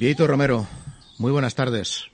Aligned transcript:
Vieito 0.00 0.26
Romero, 0.26 0.64
muy 1.18 1.30
buenas 1.30 1.54
tardes. 1.54 2.10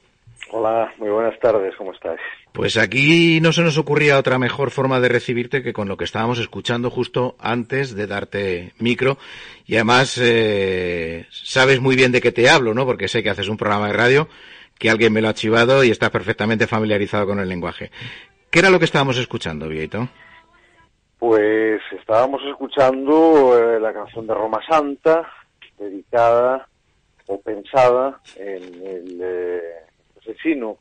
Hola, 0.51 0.93
muy 0.99 1.09
buenas 1.09 1.39
tardes, 1.39 1.73
¿cómo 1.77 1.93
estás? 1.93 2.19
Pues 2.51 2.77
aquí 2.79 3.41
no 3.41 3.53
se 3.53 3.63
nos 3.63 3.79
ocurría 3.79 4.19
otra 4.19 4.41
mejor 4.41 4.73
forma 4.73 4.99
de 4.99 5.09
recibirte 5.09 5.63
que 5.63 5.73
con 5.73 5.87
lo 5.87 5.97
que 5.97 6.03
estábamos 6.03 6.41
escuchando 6.41 6.91
justo 6.91 7.37
antes 7.39 7.95
de 7.95 8.09
darte 8.09 8.73
micro. 8.81 9.19
Y 9.67 9.77
además 9.77 10.19
eh, 10.21 11.27
sabes 11.31 11.81
muy 11.81 11.95
bien 11.95 12.11
de 12.11 12.21
qué 12.21 12.33
te 12.33 12.51
hablo, 12.51 12.75
¿no? 12.75 12.87
Porque 12.87 13.07
sé 13.07 13.23
que 13.23 13.31
haces 13.31 13.47
un 13.49 13.57
programa 13.57 13.87
de 13.87 13.93
radio, 13.93 14.29
que 14.81 14.91
alguien 14.91 15.13
me 15.13 15.23
lo 15.23 15.29
ha 15.29 15.35
chivado 15.35 15.85
y 15.85 15.93
estás 15.93 16.11
perfectamente 16.11 16.67
familiarizado 16.67 17.25
con 17.25 17.39
el 17.39 17.49
lenguaje. 17.49 17.93
¿Qué 18.51 18.59
era 18.59 18.71
lo 18.71 18.81
que 18.81 18.87
estábamos 18.87 19.17
escuchando, 19.17 19.69
Vieito? 19.69 20.09
Pues 21.21 21.81
estábamos 21.97 22.43
escuchando 22.51 23.57
eh, 23.57 23.79
la 23.79 23.93
canción 23.93 24.27
de 24.27 24.35
Roma 24.35 24.59
Santa, 24.69 25.23
dedicada 25.79 26.67
o 27.27 27.41
pensada 27.41 28.21
en 28.37 28.63
el 28.87 29.19
eh, 29.21 29.61
asesino 30.19 30.79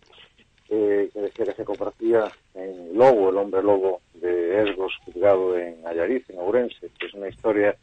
eh, 0.70 1.10
que 1.14 1.22
decía 1.22 1.46
que 1.46 1.54
se 1.54 1.66
compartía 1.66 2.32
en 2.56 2.98
Lobo, 2.98 3.30
el 3.30 3.38
hombre 3.38 3.62
lobo 3.62 4.02
de 4.14 4.64
Esgos, 4.64 4.94
juzgado 5.06 5.58
en 5.58 5.86
Ayariz, 5.86 6.28
en 6.30 6.40
Ourense, 6.40 6.90
que 6.98 7.06
es 7.06 7.14
una 7.14 7.28
historia 7.28 7.76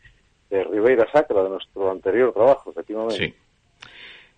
de 0.50 0.64
Ribeira 0.64 1.06
Sacra, 1.12 1.44
de 1.44 1.50
nuestro 1.50 1.90
anterior 1.90 2.32
trabajo, 2.32 2.70
efectivamente. 2.70 3.16
Sí. 3.16 3.34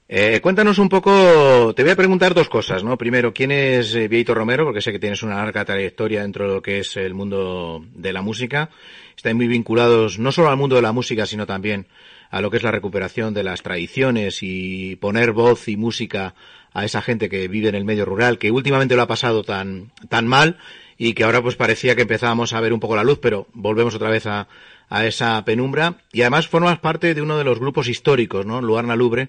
Eh, 0.07 0.41
cuéntanos 0.43 0.79
un 0.79 0.91
poco, 0.91 1.73
te 1.75 1.83
voy 1.83 1.93
a 1.93 1.97
preguntar 1.97 2.35
dos 2.35 2.51
cosas, 2.51 2.85
¿no? 2.85 2.99
Primero, 2.99 3.33
¿quién 3.33 3.51
es 3.51 3.95
eh, 3.95 4.07
Vieito 4.07 4.35
Romero? 4.35 4.65
Porque 4.65 4.83
sé 4.83 4.93
que 4.93 4.99
tienes 4.99 5.23
una 5.23 5.37
larga 5.37 5.65
trayectoria 5.65 6.21
dentro 6.21 6.47
de 6.47 6.55
lo 6.57 6.63
que 6.63 6.81
es 6.81 6.97
el 6.99 7.15
mundo 7.15 7.83
de 7.95 8.13
la 8.13 8.21
música. 8.21 8.69
Estáis 9.17 9.35
muy 9.35 9.49
vinculados 9.49 10.19
no 10.19 10.31
solo 10.31 10.51
al 10.51 10.59
mundo 10.59 10.77
de 10.77 10.83
la 10.83 10.93
música, 10.93 11.25
sino 11.25 11.47
también 11.47 11.87
a 12.35 12.41
lo 12.41 12.51
que 12.51 12.57
es 12.57 12.65
la 12.65 12.73
recuperación 12.73 13.33
de 13.33 13.45
las 13.45 13.63
tradiciones 13.63 14.41
y 14.43 14.97
poner 14.97 15.31
voz 15.31 15.69
y 15.69 15.77
música 15.77 16.35
a 16.73 16.85
esa 16.85 17.01
gente 17.01 17.29
que 17.29 17.47
vive 17.47 17.69
en 17.69 17.77
el 17.77 17.85
medio 17.85 18.05
rural, 18.05 18.39
que 18.39 18.51
últimamente 18.51 18.97
lo 18.97 19.03
ha 19.03 19.07
pasado 19.07 19.45
tan, 19.45 19.93
tan 20.09 20.27
mal 20.27 20.59
y 20.99 21.15
que 21.15 21.23
ahora 21.23 21.41
pues 21.43 21.55
parecía 21.55 21.95
que 21.95 22.03
empezábamos 22.03 22.53
a 22.53 22.61
ver 22.61 22.73
un 22.73 22.81
poco 22.81 22.97
la 22.97 23.05
luz, 23.05 23.21
pero 23.23 23.47
volvemos 23.53 23.95
otra 23.95 24.11
vez 24.11 24.27
a, 24.27 24.49
a 24.89 25.07
esa 25.07 25.45
penumbra. 25.45 25.99
Y 26.13 26.23
además 26.23 26.49
formas 26.49 26.81
parte 26.81 27.15
de 27.15 27.23
uno 27.23 27.39
de 27.39 27.45
los 27.45 27.61
grupos 27.61 27.87
históricos, 27.87 28.45
¿no? 28.45 28.61
Luarna 28.61 28.97
Lubre, 28.97 29.29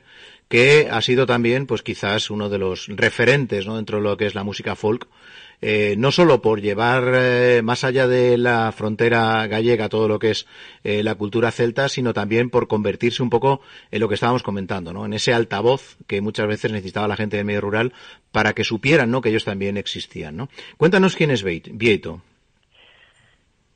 que 0.50 0.88
ha 0.92 1.00
sido 1.04 1.28
también, 1.28 1.68
pues 1.68 1.84
quizás 1.84 2.32
uno 2.32 2.50
de 2.50 2.58
los 2.58 2.88
referentes, 2.88 3.68
¿no? 3.68 3.76
Dentro 3.76 3.98
de 3.98 4.04
lo 4.04 4.18
que 4.18 4.26
es 4.26 4.34
la 4.34 4.44
música 4.44 4.76
folk, 4.76 5.08
eh, 5.62 5.96
no 5.98 6.12
solo 6.12 6.42
por 6.42 6.62
llevar 6.62 7.12
eh, 7.16 7.62
más 7.64 7.84
allá 7.84 8.08
de 8.08 8.38
la 8.38 8.72
frontera 8.72 9.48
gallega 9.48 9.90
todo 9.90 10.08
lo 10.08 10.20
que 10.20 10.32
es 10.32 10.48
eh, 10.84 11.04
la 11.04 11.16
cultura 11.16 11.52
celta, 11.52 11.90
sino 11.90 12.14
también 12.14 12.50
por 12.50 12.68
convertirse 12.68 13.24
un 13.24 13.30
poco 13.30 13.62
en 13.92 14.00
lo 14.00 14.08
que 14.08 14.16
estábamos 14.16 14.44
comentando, 14.44 14.94
¿no? 14.94 15.06
En 15.06 15.14
ese 15.14 15.34
altavoz 15.34 15.98
que 16.08 16.22
muchas 16.22 16.48
veces 16.48 16.72
necesitaba 16.72 17.08
la 17.08 17.16
gente 17.16 17.38
del 17.38 17.46
medio 17.46 17.62
rural 17.62 17.94
para 18.32 18.54
que 18.54 18.64
supieran, 18.64 19.12
¿no? 19.12 19.22
Que 19.22 19.30
ellos 19.30 19.46
también 19.46 19.78
existían, 19.78 20.36
¿no? 20.36 20.50
Cuéntanos 20.78 21.16
quién 21.16 21.32
es 21.32 21.44
Vieito. 21.44 22.22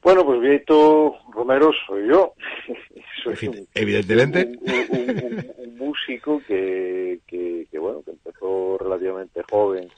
Bueno, 0.01 0.25
pues 0.25 0.39
Vieito 0.39 1.15
Romero 1.31 1.71
soy 1.85 2.07
yo. 2.07 2.33
soy 3.23 3.47
un, 3.47 3.67
Evidentemente. 3.73 4.49
Un, 4.61 4.97
un, 4.97 5.51
un 5.57 5.77
músico 5.77 6.41
que, 6.47 7.19
que, 7.27 7.67
que, 7.69 7.79
bueno, 7.79 8.01
que 8.03 8.11
empezó 8.11 8.77
relativamente 8.77 9.41
joven 9.49 9.89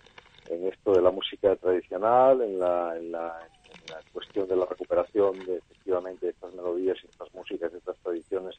en 0.51 0.67
esto 0.67 0.93
de 0.93 1.01
la 1.01 1.11
música 1.11 1.55
tradicional, 1.55 2.41
en 2.41 2.59
la, 2.59 2.97
en 2.97 3.11
la, 3.11 3.39
en 3.39 3.93
la 3.93 3.99
cuestión 4.11 4.47
de 4.47 4.55
la 4.55 4.65
recuperación 4.65 5.39
de 5.45 5.57
efectivamente 5.57 6.29
estas 6.29 6.53
melodías 6.53 6.97
y 7.03 7.07
estas 7.07 7.33
músicas, 7.33 7.73
estas 7.73 7.97
tradiciones 7.97 8.55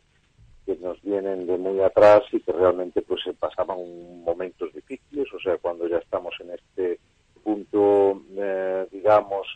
que 0.64 0.76
nos 0.76 1.00
vienen 1.02 1.46
de 1.46 1.58
muy 1.58 1.80
atrás 1.80 2.22
y 2.32 2.40
que 2.40 2.52
realmente 2.52 3.02
pues 3.02 3.22
se 3.24 3.34
pasaban 3.34 3.78
momentos 4.24 4.72
difíciles, 4.72 5.26
o 5.34 5.40
sea, 5.40 5.58
cuando 5.58 5.88
ya 5.88 5.98
estamos 5.98 6.34
en 6.40 6.50
este 6.52 7.00
punto, 7.42 8.22
eh, 8.36 8.86
digamos, 8.90 9.46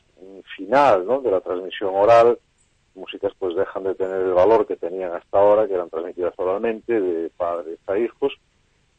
final 0.56 1.06
¿no? 1.06 1.20
de 1.20 1.30
la 1.30 1.40
transmisión 1.40 1.94
oral, 1.94 2.38
músicas 2.94 3.32
pues 3.38 3.54
dejan 3.54 3.84
de 3.84 3.94
tener 3.94 4.20
el 4.22 4.32
valor 4.32 4.66
que 4.66 4.76
tenían 4.76 5.12
hasta 5.12 5.38
ahora, 5.38 5.66
que 5.66 5.74
eran 5.74 5.90
transmitidas 5.90 6.34
oralmente 6.36 7.00
de 7.00 7.30
padres 7.30 7.78
a 7.86 7.98
hijos. 7.98 8.32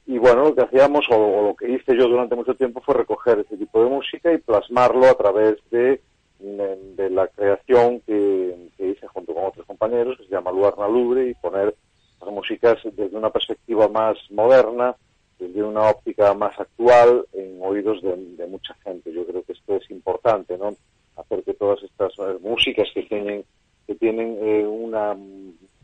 Y 0.05 0.17
bueno, 0.19 0.43
lo 0.43 0.55
que 0.55 0.61
o, 0.85 1.41
lo 1.47 1.55
que 1.55 1.71
hice 1.71 1.95
yo 1.97 2.07
durante 2.07 2.35
mucho 2.35 2.55
tiempo, 2.55 2.81
fue 2.81 2.95
recoger 2.95 3.39
ese 3.39 3.57
tipo 3.57 3.83
de 3.83 3.89
música 3.89 4.31
y 4.31 4.37
plasmarlo 4.37 5.05
a 5.07 5.15
través 5.15 5.57
de, 5.69 6.01
de 6.39 7.09
la 7.09 7.27
creación 7.27 8.01
que, 8.01 8.69
hice 8.77 9.07
junto 9.07 9.33
con 9.33 9.45
otros 9.45 9.65
compañeros, 9.65 10.17
que 10.17 10.25
se 10.25 10.31
llama 10.31 10.51
Luarna 10.51 10.87
Lubre, 10.87 11.29
y 11.29 11.33
poner 11.35 11.75
las 12.21 12.31
músicas 12.31 12.77
desde 12.83 13.17
una 13.17 13.29
perspectiva 13.29 13.87
más 13.87 14.17
moderna, 14.29 14.95
desde 15.39 15.63
una 15.63 15.89
óptica 15.89 16.33
más 16.33 16.59
actual, 16.59 17.25
en 17.33 17.59
oídos 17.61 18.01
de, 18.01 18.15
de 18.15 18.47
mucha 18.47 18.73
gente. 18.83 19.11
Yo 19.13 19.25
creo 19.25 19.43
que 19.43 19.53
esto 19.53 19.75
es 19.75 19.89
importante, 19.91 20.57
¿no? 20.57 20.75
Hacer 21.15 21.43
que 21.43 21.53
todas 21.53 21.81
estas 21.83 22.13
músicas 22.41 22.87
que 22.93 23.03
tienen 23.03 23.43
que 23.87 23.95
tienen 23.95 24.37
eh, 24.41 24.67
una 24.67 25.17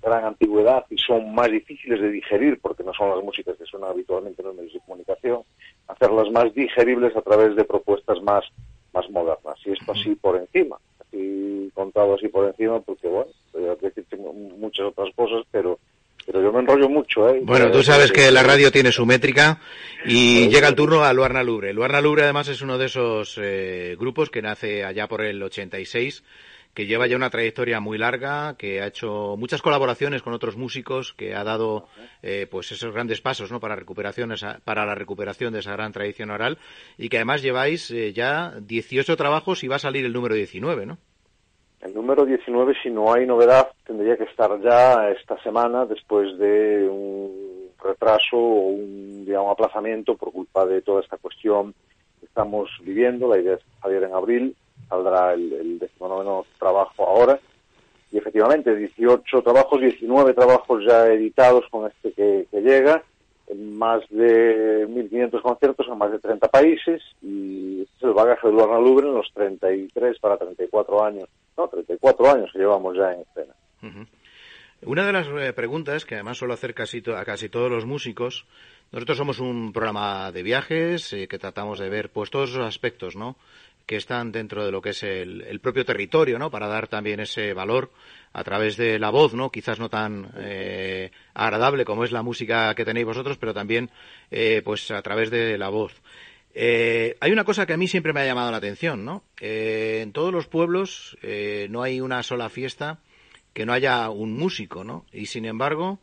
gran 0.04 0.26
antigüedad 0.26 0.86
y 0.90 0.98
son 0.98 1.34
más 1.34 1.50
difíciles 1.50 2.02
de 2.02 2.12
digerir 2.12 2.60
porque 2.62 2.84
no 2.84 2.94
son 2.94 3.10
las 3.10 3.24
músicas 3.24 3.58
que 3.58 3.66
suenan 3.66 3.92
habitualmente 3.92 4.42
en 4.42 4.48
los 4.50 4.56
medios 4.56 4.74
de 4.74 4.80
comunicación, 4.82 5.42
hacerlas 5.88 6.30
más 6.32 6.54
digeribles 6.54 7.16
a 7.16 7.22
través 7.22 7.56
de 7.56 7.64
propuestas 7.64 8.22
más, 8.22 8.44
más 8.94 9.10
modernas. 9.10 9.58
Y 9.66 9.72
esto 9.72 9.92
así 9.92 10.16
por 10.16 10.38
encima, 10.38 10.78
así 11.00 11.72
contado 11.74 12.16
así 12.16 12.28
por 12.28 12.48
encima, 12.48 12.80
porque 12.82 13.08
bueno, 13.08 13.32
podría 13.52 13.76
decirte 13.76 14.18
muchas 14.18 14.88
otras 14.88 15.14
cosas, 15.16 15.46
pero 15.52 15.80
pero 16.26 16.42
yo 16.42 16.54
me 16.54 16.60
enrollo 16.60 16.88
mucho, 16.88 17.30
¿eh? 17.30 17.42
Bueno, 17.44 17.70
tú 17.70 17.84
sabes 17.84 18.12
que 18.12 18.32
la 18.32 18.44
radio 18.44 18.72
tiene 18.72 18.94
su 18.94 19.06
métrica 19.06 19.60
y 20.06 20.48
llega 20.48 20.70
el 20.70 20.76
turno 20.76 21.04
a 21.04 21.12
Luarna 21.12 21.44
Lubre. 21.44 21.74
Luarna 21.74 22.00
Lubre 22.00 22.24
además 22.24 22.48
es 22.48 22.62
uno 22.62 22.78
de 22.78 22.86
esos 22.86 23.38
eh, 23.42 23.98
grupos 24.00 24.30
que 24.30 24.42
nace 24.42 24.86
allá 24.86 25.08
por 25.08 25.22
el 25.22 25.44
86 25.44 26.24
que 26.74 26.86
lleva 26.88 27.08
ya 27.08 27.16
una 27.16 27.30
trayectoria 27.30 27.80
muy 27.80 27.98
larga, 27.98 28.56
que 28.58 28.82
ha 28.82 28.88
hecho 28.88 29.36
muchas 29.38 29.62
colaboraciones 29.62 30.22
con 30.22 30.34
otros 30.34 30.58
músicos, 30.58 31.14
que 31.14 31.36
ha 31.36 31.44
dado 31.44 31.88
eh, 32.22 32.48
pues 32.50 32.72
esos 32.72 32.94
grandes 32.94 33.22
pasos 33.22 33.52
¿no? 33.52 33.60
para, 33.60 33.76
recuperación, 33.76 34.32
esa, 34.32 34.60
para 34.64 34.86
la 34.86 34.96
recuperación 34.96 35.54
de 35.54 35.60
esa 35.60 35.74
gran 35.74 35.92
tradición 35.92 36.32
oral 36.32 36.58
y 36.98 37.10
que 37.10 37.18
además 37.18 37.42
lleváis 37.42 37.92
eh, 37.92 38.14
ya 38.14 38.54
18 38.60 39.16
trabajos 39.16 39.64
y 39.64 39.68
va 39.68 39.76
a 39.76 39.80
salir 39.80 40.06
el 40.06 40.14
número 40.14 40.36
19, 40.36 40.86
¿no? 40.86 40.98
El 41.82 41.94
número 41.94 42.26
19, 42.26 42.76
si 42.82 42.90
no 42.90 43.14
hay 43.14 43.26
novedad, 43.26 43.68
tendría 43.86 44.16
que 44.16 44.24
estar 44.24 44.58
ya 44.62 45.10
esta 45.10 45.38
semana 45.44 45.86
después 45.86 46.38
de 46.38 46.88
un 46.90 47.70
retraso 47.84 48.38
o 48.38 48.70
un 48.70 49.26
digamos, 49.26 49.52
aplazamiento 49.52 50.16
por 50.16 50.32
culpa 50.32 50.66
de 50.66 50.82
toda 50.82 51.02
esta 51.02 51.18
cuestión 51.18 51.74
que 52.22 52.26
estamos 52.26 52.70
viviendo. 52.82 53.28
La 53.28 53.38
idea 53.38 53.56
es 53.56 53.62
salir 53.82 54.02
en 54.02 54.14
abril, 54.14 54.56
saldrá 54.90 55.34
el, 55.34 55.54
el 55.54 55.80
19 55.80 56.44
trabajo 56.60 57.08
ahora. 57.08 57.40
Y 58.14 58.18
efectivamente, 58.20 58.76
18 58.76 59.42
trabajos, 59.42 59.82
19 59.82 60.34
trabajos 60.34 60.84
ya 60.86 61.08
editados 61.08 61.66
con 61.72 61.90
este 61.90 62.12
que, 62.14 62.62
llega, 62.62 63.04
en 63.48 63.76
más 63.76 64.02
de 64.10 64.88
1.500 64.88 65.42
conciertos 65.42 65.88
en 65.88 65.98
más 65.98 66.12
de 66.12 66.20
30 66.20 66.48
países 66.48 67.02
y 67.24 67.82
este 67.82 67.96
es 67.98 68.04
el 68.04 68.14
bagaje 68.14 68.48
de 68.48 68.54
Luarna 68.54 68.80
Lubre 68.80 69.08
en 69.08 69.16
los 69.16 69.32
33 69.34 70.20
para 70.20 70.38
34 70.38 71.04
años, 71.04 71.28
no, 71.58 71.68
34 71.68 72.32
años 72.32 72.52
que 72.54 72.60
llevamos 72.60 72.96
ya 72.96 73.14
en 73.14 73.22
escena. 73.22 73.54
Una 74.86 75.06
de 75.06 75.14
las 75.14 75.28
eh, 75.28 75.54
preguntas 75.54 76.06
que 76.06 76.16
además 76.16 76.38
suelo 76.38 76.54
hacer 76.54 76.74
casi 76.74 77.02
a 77.16 77.26
casi 77.26 77.50
todos 77.50 77.72
los 77.72 77.86
músicos, 77.86 78.46
nosotros 78.92 79.18
somos 79.18 79.40
un 79.40 79.74
programa 79.74 80.32
de 80.32 80.44
viajes 80.44 81.14
eh, 81.14 81.28
que 81.28 81.40
tratamos 81.40 81.80
de 81.80 81.90
ver 81.90 82.12
pues 82.12 82.30
todos 82.30 82.52
esos 82.52 82.66
aspectos, 82.66 83.16
¿no? 83.16 83.38
Que 83.86 83.98
están 83.98 84.32
dentro 84.32 84.66
de 84.66 84.72
lo 84.72 84.82
que 84.82 84.92
es 84.92 85.04
el, 85.04 85.60
propio 85.62 85.86
territorio, 85.86 86.40
¿no? 86.40 86.50
Para 86.50 86.68
dar 86.68 86.88
también 86.88 87.20
ese 87.20 87.54
valor 87.54 87.92
a 88.32 88.44
través 88.44 88.78
de 88.78 89.00
la 89.00 89.10
voz, 89.10 89.34
¿no? 89.34 89.52
Quizás 89.52 89.80
no 89.80 89.90
tan 89.90 90.32
eh, 90.38 91.12
agradable 91.34 91.86
como 91.86 92.04
es 92.04 92.12
la 92.12 92.24
música 92.24 92.74
que 92.76 92.86
tenéis 92.86 93.06
vosotros, 93.06 93.38
pero 93.38 93.54
también, 93.54 93.90
eh, 94.32 94.62
pues 94.64 94.90
a 94.92 95.02
través 95.02 95.30
de 95.30 95.58
la 95.58 95.70
voz. 95.70 96.02
Eh, 96.56 97.18
hay 97.20 97.32
una 97.32 97.44
cosa 97.44 97.66
que 97.66 97.74
a 97.74 97.78
mí 97.78 97.88
siempre 97.88 98.14
me 98.14 98.22
ha 98.22 98.26
llamado 98.26 98.52
la 98.52 98.58
atención, 98.58 99.04
¿no? 99.04 99.24
Eh, 99.40 100.02
en 100.04 100.12
todos 100.12 100.32
los 100.32 100.48
pueblos 100.48 101.18
eh, 101.24 101.68
no 101.70 101.82
hay 101.82 102.00
una 102.00 102.22
sola 102.22 102.50
fiesta 102.50 103.00
que 103.54 103.66
no 103.66 103.74
haya 103.74 104.10
un 104.10 104.38
músico, 104.38 104.84
¿no? 104.84 105.06
Y 105.12 105.28
sin 105.28 105.46
embargo, 105.46 106.00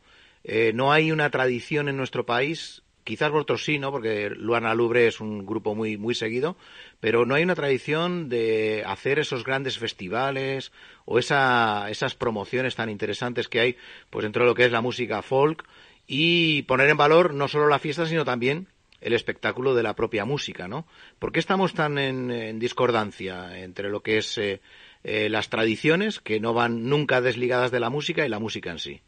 no 0.75 0.93
hay 0.93 1.13
una 1.13 1.31
tradición 1.31 1.89
en 1.89 1.97
nuestro 1.97 2.25
país, 2.25 2.83
quizás 3.05 3.31
vosotros 3.31 3.65
sí, 3.65 3.79
¿no? 3.79 3.91
Porque 3.91 4.31
Luana 4.31 4.75
Lubre 4.75 5.07
es 5.07 5.21
un 5.21 5.47
grupo 5.47 5.75
muy, 5.75 5.97
muy 5.97 6.15
seguido, 6.15 6.57
pero 7.01 7.27
no 7.27 7.35
hay 7.35 7.43
una 7.43 7.55
tradición 7.55 8.29
de 8.29 8.85
hacer 8.87 9.19
esos 9.19 9.45
grandes 9.45 9.79
festivales 9.79 10.73
o 11.05 11.19
esa, 11.19 11.91
esas 11.91 12.15
promociones 12.15 12.75
tan 12.77 12.91
interesantes 12.91 13.49
que 13.49 13.61
hay, 13.61 13.77
pues 14.11 14.23
dentro 14.23 14.45
de 14.45 14.51
lo 14.51 14.55
que 14.55 14.65
es 14.65 14.73
la 14.73 14.81
música 14.81 15.23
folk 15.23 15.65
y 16.07 16.63
poner 16.63 16.89
en 16.89 16.97
valor 16.97 17.35
no 17.35 17.49
solo 17.49 17.69
la 17.69 17.79
fiesta, 17.79 18.07
sino 18.07 18.25
también 18.25 18.69
el 19.01 19.13
espectáculo 19.13 19.75
de 19.75 19.83
la 19.83 19.95
propia 19.95 20.25
música, 20.25 20.69
¿no? 20.69 20.87
¿Por 21.19 21.33
qué 21.33 21.41
estamos 21.41 21.73
tan 21.75 21.99
en, 21.99 22.59
discordancia 22.59 23.59
entre 23.59 23.89
lo 23.89 24.03
que 24.03 24.19
es 24.19 24.37
eh, 24.39 24.61
eh, 25.05 25.29
las 25.31 25.49
tradiciones, 25.49 26.21
que 26.21 26.41
no 26.41 26.53
van 26.53 26.89
nunca 26.89 27.21
desligadas 27.21 27.71
de 27.71 27.81
la 27.81 27.91
música, 27.91 28.27
y 28.27 28.29
la 28.29 28.39
música 28.39 28.71
en 28.71 28.79
sí? 28.79 29.01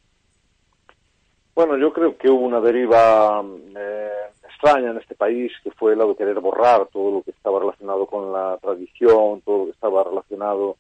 Bueno, 1.55 1.77
yo 1.77 1.93
creo 1.93 2.17
que 2.17 2.31
hubo 2.31 2.47
una 2.47 2.61
deriva 2.61 3.45
eh, 3.77 4.11
extraña 4.45 4.91
en 4.91 4.99
este 4.99 5.15
país, 5.15 5.53
que 5.63 5.71
fue 5.71 5.95
la 5.95 6.07
de 6.07 6.17
querer 6.17 6.41
borrar 6.41 6.87
todo 6.87 7.11
lo 7.11 7.23
que 7.23 7.31
estaba 7.33 7.61
relacionado 7.61 8.07
con 8.07 8.33
la 8.33 8.59
tradición, 8.61 9.43
todo 9.43 9.59
lo 9.59 9.65
que 9.67 9.73
estaba 9.73 10.05
relacionado 10.05 10.77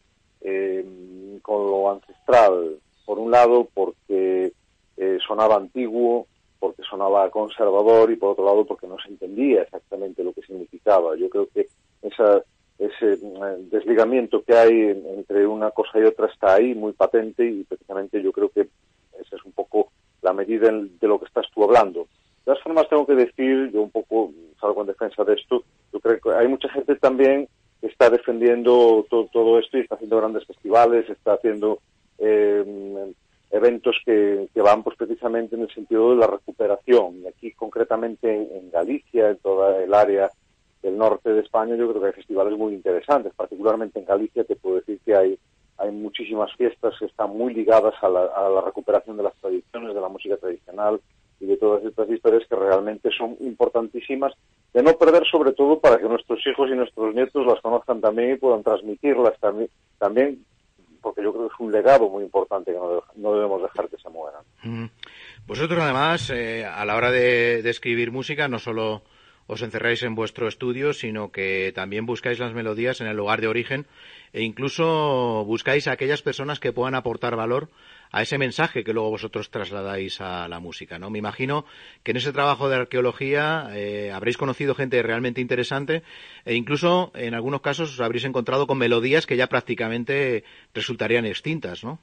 con 1.43 1.67
lo 1.71 1.91
ancestral. 1.93 2.79
Por 3.05 3.19
un 3.19 3.31
lado, 3.31 3.69
porque 3.75 4.53
sonaba 5.27 5.57
antiguo, 5.57 6.27
porque 6.63 6.83
sonaba 6.89 7.29
conservador 7.31 8.13
y 8.13 8.17
por 8.17 8.31
otro 8.31 8.45
lado 8.45 8.65
porque 8.65 8.87
no 8.87 8.97
se 9.01 9.09
entendía 9.09 9.63
exactamente 9.63 10.23
lo 10.23 10.33
que 10.33 10.43
significaba. 10.43 11.17
Yo 11.17 11.29
creo 11.29 11.49
que 11.53 11.67
esa, 12.03 12.41
ese 12.79 13.15
eh, 13.15 13.57
desligamiento 13.71 14.45
que 14.45 14.55
hay 14.55 15.03
entre 15.17 15.45
una 15.45 15.73
cosa 15.73 15.99
y 15.99 16.05
otra 16.05 16.29
está 16.29 16.55
ahí 16.55 16.73
muy 16.75 16.93
patente 16.93 17.45
y 17.45 17.65
precisamente 17.65 18.23
yo 18.23 18.31
creo 18.31 18.49
que 18.49 18.69
esa 19.21 19.37
es 19.37 19.45
un 19.45 19.51
poco 19.51 19.91
la 20.23 20.33
medida 20.33 20.71
de 20.71 21.09
lo 21.09 21.19
que 21.19 21.27
estás 21.27 21.47
tú 21.55 21.65
hablando. 21.65 22.01
De 22.01 22.47
todas 22.47 22.63
formas 22.63 22.89
tengo 22.89 23.07
que 23.07 23.15
decir, 23.15 23.71
yo 23.73 23.83
un 23.83 23.91
poco 23.91 24.33
salgo 24.61 24.81
en 24.81 24.89
defensa 24.89 25.23
de 25.25 25.35
esto, 25.35 25.63
yo 25.93 26.01
creo 26.01 26.19
que 26.21 26.31
hay 26.33 26.49
mucha 26.49 26.69
gente 26.71 26.97
también 26.97 27.49
que 27.81 27.89
está 27.89 28.09
defendiendo 28.11 29.07
todo, 29.11 29.29
todo 29.33 29.59
esto 29.59 29.77
y 29.77 29.81
está 29.81 29.97
haciendo 29.97 30.19
grandes 30.19 30.47
festivales, 30.47 31.09
está 31.11 31.35
haciendo 31.35 31.81
eh, 32.19 33.13
eventos 33.53 33.97
que, 34.05 34.49
van 34.55 34.83
pues 34.83 34.97
precisamente 34.97 35.57
en 35.57 35.63
el 35.63 35.75
sentido 35.75 36.11
de 36.11 36.17
la 36.17 36.27
recuperación. 36.27 37.21
Y 37.23 37.27
aquí 37.27 37.53
concretamente 37.53 38.33
en, 38.33 38.71
Galicia, 38.71 39.31
en 39.31 39.37
toda 39.37 39.83
el 39.83 39.93
área 39.93 40.31
del 40.83 40.97
norte 40.97 41.31
de 41.31 41.41
España, 41.41 41.77
yo 41.77 41.89
creo 41.91 42.01
que 42.01 42.07
hay 42.09 42.13
festivales 42.15 42.59
muy 42.59 42.73
interesantes. 42.73 43.35
Particularmente 43.35 43.99
en 43.99 44.07
Galicia 44.07 44.45
te 44.45 44.57
puedo 44.57 44.77
decir 44.77 44.99
que 45.05 45.15
hay, 45.15 45.39
hay 45.79 45.91
muchísimas 45.91 46.55
fiestas 46.57 46.95
que 46.99 47.07
están 47.07 47.31
muy 47.31 47.55
ligadas 47.55 47.95
a 48.03 48.09
la, 48.09 48.61
recuperación 48.65 49.17
de 49.17 49.25
las 49.25 49.35
tradiciones, 49.37 49.95
de 49.95 50.01
la 50.01 50.09
música 50.09 50.37
tradicional 50.37 51.01
y 51.41 51.47
de 51.47 51.57
todas 51.57 51.85
estas 51.85 52.09
historias 52.09 52.43
que 52.49 52.57
realmente 52.57 53.11
son 53.17 53.37
importantísimas 53.41 54.33
de 54.73 54.83
no 54.83 54.97
perder 54.97 55.25
sobre 55.31 55.53
todo 55.53 55.81
para 55.81 55.99
que 55.99 56.09
nuestros 56.09 56.39
hijos 56.47 56.71
y 56.71 56.75
nuestros 56.75 57.15
nietos 57.15 57.47
las 57.47 57.61
conozcan 57.61 58.01
también 58.01 58.33
y 58.33 58.37
puedan 58.37 58.63
transmitirlas 58.63 59.35
también, 59.99 60.45
porque 61.01 61.23
yo 61.23 61.33
creo 61.33 61.49
que 61.49 61.55
es 61.55 61.61
un 61.61 61.73
legado 61.73 62.09
muy 62.09 62.25
importante 62.25 62.73
que 62.73 62.79
no, 63.17 63.35
debemos 63.35 63.63
dejar 63.63 63.89
que 63.89 63.99
se 63.99 64.09
mueran. 64.09 64.43
Vosotros, 65.47 65.81
además, 65.83 66.31
eh, 66.31 66.65
a 66.65 66.85
la 66.85 66.97
hora 66.97 67.11
de, 67.11 67.69
escribir 67.69 68.13
música, 68.13 68.49
no 68.49 68.59
solo 68.59 69.03
os 69.53 69.61
encerráis 69.61 70.03
en 70.03 70.15
vuestro 70.15 70.49
estudio, 70.49 70.93
sino 70.93 71.31
que 71.31 71.73
también 71.75 72.07
buscáis 72.07 72.39
las 72.39 72.55
melodías 72.55 73.01
en 73.01 73.07
el 73.07 73.17
lugar 73.17 73.41
de 73.41 73.49
origen 73.49 73.87
e 74.33 74.43
incluso 74.43 75.45
buscáis 75.45 75.87
a 75.87 75.93
aquellas 75.93 76.23
personas 76.23 76.59
que 76.59 76.73
puedan 76.73 76.95
aportar 76.95 77.37
valor 77.37 77.69
a 78.11 78.23
ese 78.23 78.39
mensaje 78.39 78.85
que 78.85 78.93
luego 78.93 79.11
vosotros 79.11 79.51
trasladáis 79.51 80.21
a 80.21 80.49
la 80.49 80.59
música, 80.59 80.99
¿no? 80.99 81.11
Me 81.11 81.19
imagino 81.19 81.65
que 82.03 82.13
en 82.13 82.17
ese 82.17 82.33
trabajo 82.33 82.69
de 82.69 82.77
arqueología 82.77 83.69
eh, 83.73 84.11
habréis 84.13 84.37
conocido 84.37 84.75
gente 84.75 85.03
realmente 85.03 85.41
interesante 85.41 86.03
e 86.45 86.55
incluso 86.55 87.13
en 87.15 87.35
algunos 87.35 87.61
casos 87.61 87.93
os 87.93 88.01
habréis 88.01 88.25
encontrado 88.25 88.67
con 88.67 88.79
melodías 88.79 89.27
que 89.27 89.37
ya 89.37 89.49
prácticamente 89.49 90.45
resultarían 90.75 91.27
extintas, 91.27 91.85
¿no? 91.85 92.01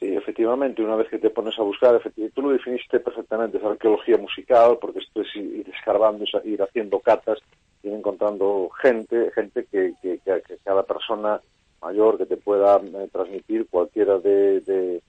Sí, 0.00 0.16
efectivamente, 0.16 0.82
una 0.82 0.96
vez 0.96 1.08
que 1.10 1.18
te 1.18 1.28
pones 1.28 1.58
a 1.58 1.62
buscar, 1.62 2.00
tú 2.34 2.42
lo 2.42 2.50
definiste 2.50 3.00
perfectamente, 3.00 3.58
es 3.58 3.64
arqueología 3.64 4.16
musical, 4.16 4.78
porque 4.80 5.00
esto 5.00 5.20
es 5.20 5.36
ir 5.36 5.68
escarbando, 5.68 6.24
ir 6.44 6.62
haciendo 6.62 7.00
catas, 7.00 7.38
ir 7.82 7.92
encontrando 7.92 8.70
gente, 8.80 9.30
gente 9.32 9.66
que, 9.70 9.92
que 10.02 10.18
cada 10.64 10.84
persona 10.84 11.40
mayor 11.82 12.18
que 12.18 12.26
te 12.26 12.36
pueda 12.36 12.76
eh, 12.76 13.08
transmitir 13.12 13.66
cualquiera 13.68 14.18
de, 14.18 14.60
de, 14.60 15.02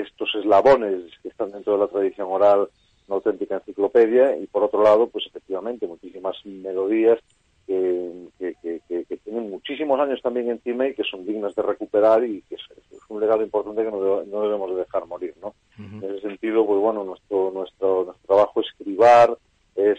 estos 0.00 0.34
eslabones 0.34 1.12
que 1.22 1.28
están 1.28 1.52
dentro 1.52 1.74
de 1.74 1.78
la 1.78 1.88
tradición 1.88 2.28
oral, 2.30 2.68
una 3.06 3.16
auténtica 3.16 3.56
enciclopedia, 3.56 4.36
y 4.36 4.46
por 4.46 4.64
otro 4.64 4.82
lado, 4.82 5.06
pues 5.08 5.26
efectivamente, 5.26 5.86
muchísimas 5.86 6.36
melodías 6.44 7.18
que, 7.66 8.28
que, 8.38 9.16
tienen 9.24 9.50
muchísimos 9.50 9.98
años 9.98 10.20
también 10.22 10.50
encima 10.50 10.86
y 10.86 10.94
que 10.94 11.02
son 11.02 11.26
dignas 11.26 11.54
de 11.54 11.62
recuperar 11.62 12.24
y 12.24 12.42
que 12.42 12.54
es, 12.54 12.60
un 13.08 13.20
legado 13.20 13.42
importante 13.42 13.84
que 13.84 13.90
no, 13.90 14.22
no 14.24 14.42
debemos 14.42 14.70
de 14.70 14.76
dejar 14.76 15.06
morir, 15.06 15.34
¿no? 15.40 15.54
En 15.78 16.02
ese 16.02 16.20
sentido, 16.20 16.66
pues 16.66 16.80
bueno, 16.80 17.04
nuestro, 17.04 17.50
nuestro, 17.52 18.04
nuestro 18.04 18.26
trabajo 18.26 18.60
es 18.60 18.66
escribar, 18.68 19.36
es 19.76 19.98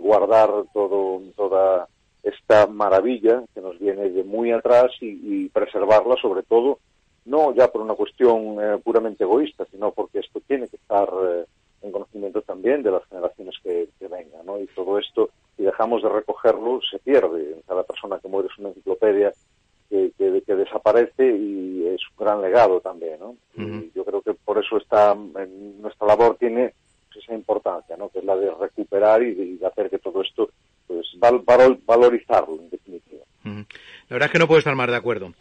guardar 0.00 0.50
todo, 0.72 1.20
toda 1.36 1.88
esta 2.24 2.66
maravilla 2.66 3.44
que 3.54 3.60
nos 3.60 3.78
viene 3.78 4.08
de 4.10 4.24
muy 4.24 4.50
atrás 4.50 4.90
y, 5.00 5.48
preservarla 5.50 6.16
sobre 6.20 6.42
todo, 6.42 6.78
no 7.26 7.54
ya 7.54 7.68
por 7.68 7.82
una 7.82 7.94
cuestión 7.94 8.56
eh, 8.60 8.78
puramente 8.82 9.24
egoísta, 9.24 9.66
sino 9.70 9.92
porque 9.92 10.20
esto 10.20 10.40
tiene 10.46 10.68
que 10.68 10.76
estar 10.76 11.08
eh, 11.28 11.44
en 11.82 11.92
conocimiento 11.92 12.42
también 12.42 12.82
de 12.82 12.90
las 12.90 13.04
generaciones 13.06 13.54
que, 13.62 13.88
vengan, 14.00 14.44
¿no? 14.46 14.58
Y 14.58 14.66
todo 14.68 14.98
esto, 14.98 15.30
si 15.64 15.70
dejamos 15.70 16.02
de 16.02 16.08
recogerlo, 16.10 16.80
se 16.90 16.98
pierde. 16.98 17.56
Cada 17.66 17.82
persona 17.84 18.18
que 18.20 18.28
muere 18.28 18.48
es 18.52 18.58
una 18.58 18.68
enciclopedia 18.68 19.32
que, 19.88 20.12
que, 20.18 20.54
desaparece 20.54 21.26
y 21.26 21.86
es 21.86 22.00
un 22.10 22.24
gran 22.24 22.42
legado 22.42 22.80
también, 22.80 23.18
¿no? 23.18 23.36
Y 23.56 23.90
yo 23.94 24.04
creo 24.04 24.20
que 24.20 24.34
por 24.34 24.58
eso 24.58 24.76
está, 24.76 25.14
nuestra 25.14 26.06
labor 26.06 26.36
tiene 26.38 26.74
esa 27.16 27.34
importancia, 27.34 27.96
¿no? 27.96 28.08
Que 28.08 28.18
es 28.18 28.24
la 28.24 28.36
de 28.36 28.50
recuperar 28.54 29.22
y 29.22 29.56
de 29.56 29.66
hacer 29.66 29.88
que 29.88 29.98
todo 29.98 30.22
esto 30.22 30.50
pues 30.86 31.06
valorizarlo 31.86 32.56
en 32.56 32.70
definitiva. 32.70 33.22
La 33.44 33.64
verdad 34.10 34.26
es 34.26 34.32
que 34.32 34.38
no 34.38 34.46
puedo 34.46 34.58
estar 34.58 34.74
más 34.74 34.88
de 34.88 34.96
acuerdo. 34.96 35.32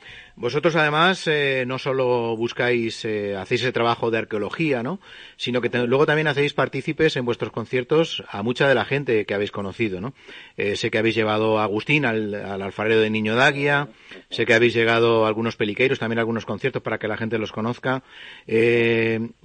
Vosotros, 0.43 0.75
además, 0.75 1.25
eh, 1.27 1.63
no 1.65 1.79
solo 1.79 2.35
buscáis, 2.35 3.05
eh, 3.05 3.33
hacéis 3.37 3.61
ese 3.61 3.71
trabajo 3.71 4.11
de 4.11 4.17
arqueología, 4.17 4.83
¿no? 4.83 4.99
Sino 5.37 5.61
que 5.61 5.69
luego 5.87 6.05
también 6.05 6.27
hacéis 6.27 6.53
partícipes 6.53 7.15
en 7.15 7.23
vuestros 7.23 7.53
conciertos 7.53 8.25
a 8.27 8.43
mucha 8.43 8.67
de 8.67 8.75
la 8.75 8.83
gente 8.83 9.23
que 9.23 9.33
habéis 9.33 9.51
conocido, 9.51 10.01
¿no? 10.01 10.13
Eh, 10.57 10.75
sé 10.75 10.91
que 10.91 10.97
habéis 10.97 11.15
llevado 11.15 11.59
a 11.59 11.63
Agustín 11.63 12.05
al, 12.05 12.35
alfarero 12.35 12.99
de 12.99 13.09
Niño 13.09 13.37
Daguia, 13.37 13.87
sé 14.31 14.45
que 14.45 14.53
habéis 14.53 14.73
llegado 14.73 15.23
a 15.23 15.29
algunos 15.29 15.55
peliqueiros, 15.55 15.99
también 15.99 16.19
a 16.19 16.23
algunos 16.23 16.45
conciertos 16.45 16.81
para 16.81 16.97
que 16.97 17.07
la 17.07 17.15
gente 17.15 17.37
los 17.37 17.53
conozca. 17.53 18.03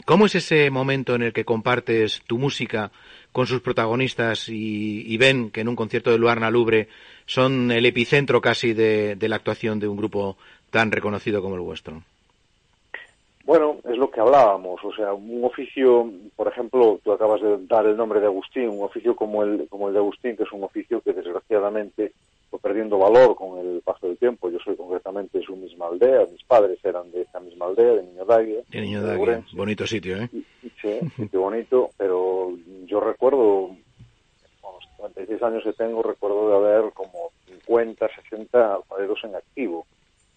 ¿Cómo 0.04 0.26
es 0.26 0.34
ese 0.34 0.68
momento 0.70 1.14
en 1.14 1.22
el 1.22 1.32
que 1.32 1.44
compartes 1.44 2.22
tu 2.26 2.38
música 2.38 2.90
con 3.32 3.46
sus 3.46 3.60
protagonistas 3.60 4.48
y, 4.48 5.16
ven 5.16 5.50
que 5.50 5.60
en 5.60 5.68
un 5.68 5.76
concierto 5.76 6.10
de 6.10 6.18
Luarna 6.18 6.50
Lubre 6.50 6.88
son 7.26 7.70
el 7.70 7.84
epicentro 7.86 8.40
casi 8.40 8.72
de, 8.72 9.16
la 9.20 9.36
actuación 9.36 9.78
de 9.78 9.86
un 9.86 9.96
grupo 9.96 10.38
tan 10.70 10.90
reconocido 10.90 11.42
como 11.42 11.54
el 11.54 11.60
vuestro? 11.60 12.02
Bueno, 13.48 13.78
es 13.88 13.96
lo 13.96 14.10
que 14.10 14.20
hablábamos, 14.20 14.78
o 14.84 14.92
sea, 14.92 15.14
un 15.14 15.42
oficio, 15.42 16.10
por 16.36 16.48
ejemplo, 16.48 17.00
tú 17.02 17.12
acabas 17.12 17.40
de 17.40 17.56
dar 17.66 17.86
el 17.86 17.96
nombre 17.96 18.20
de 18.20 18.26
Agustín, 18.26 18.68
un 18.68 18.84
oficio 18.84 19.16
como 19.16 19.42
el, 19.42 19.66
como 19.70 19.88
el 19.88 19.94
de 19.94 20.00
Agustín, 20.00 20.36
que 20.36 20.42
es 20.42 20.52
un 20.52 20.64
oficio 20.64 21.00
que 21.00 21.14
desgraciadamente 21.14 22.12
fue 22.50 22.60
perdiendo 22.60 22.98
valor 22.98 23.34
con 23.36 23.58
el 23.58 23.80
paso 23.82 24.06
del 24.06 24.18
tiempo. 24.18 24.50
Yo 24.50 24.58
soy 24.58 24.76
concretamente 24.76 25.38
de 25.38 25.44
su 25.44 25.56
misma 25.56 25.86
aldea, 25.86 26.26
mis 26.30 26.44
padres 26.44 26.78
eran 26.84 27.10
de 27.10 27.22
esa 27.22 27.40
misma 27.40 27.66
aldea, 27.66 27.94
de 27.94 28.02
Niño 28.02 28.24
Daguia. 28.26 28.60
De 28.68 28.80
Niño 28.82 29.02
Daguia, 29.02 29.42
bonito 29.52 29.86
sitio, 29.86 30.18
¿eh? 30.18 30.28
Sí, 30.82 30.98
sitio 31.16 31.40
bonito, 31.40 31.88
pero 31.96 32.52
yo 32.84 33.00
recuerdo, 33.00 33.74
con 34.60 34.74
los 34.74 34.96
36 35.14 35.42
años 35.42 35.64
que 35.64 35.72
tengo, 35.72 36.02
recuerdo 36.02 36.50
de 36.50 36.56
haber 36.56 36.92
como 36.92 37.30
50, 37.46 38.08
60 38.24 38.74
alfareros 38.74 39.24
en 39.24 39.34
activo. 39.36 39.86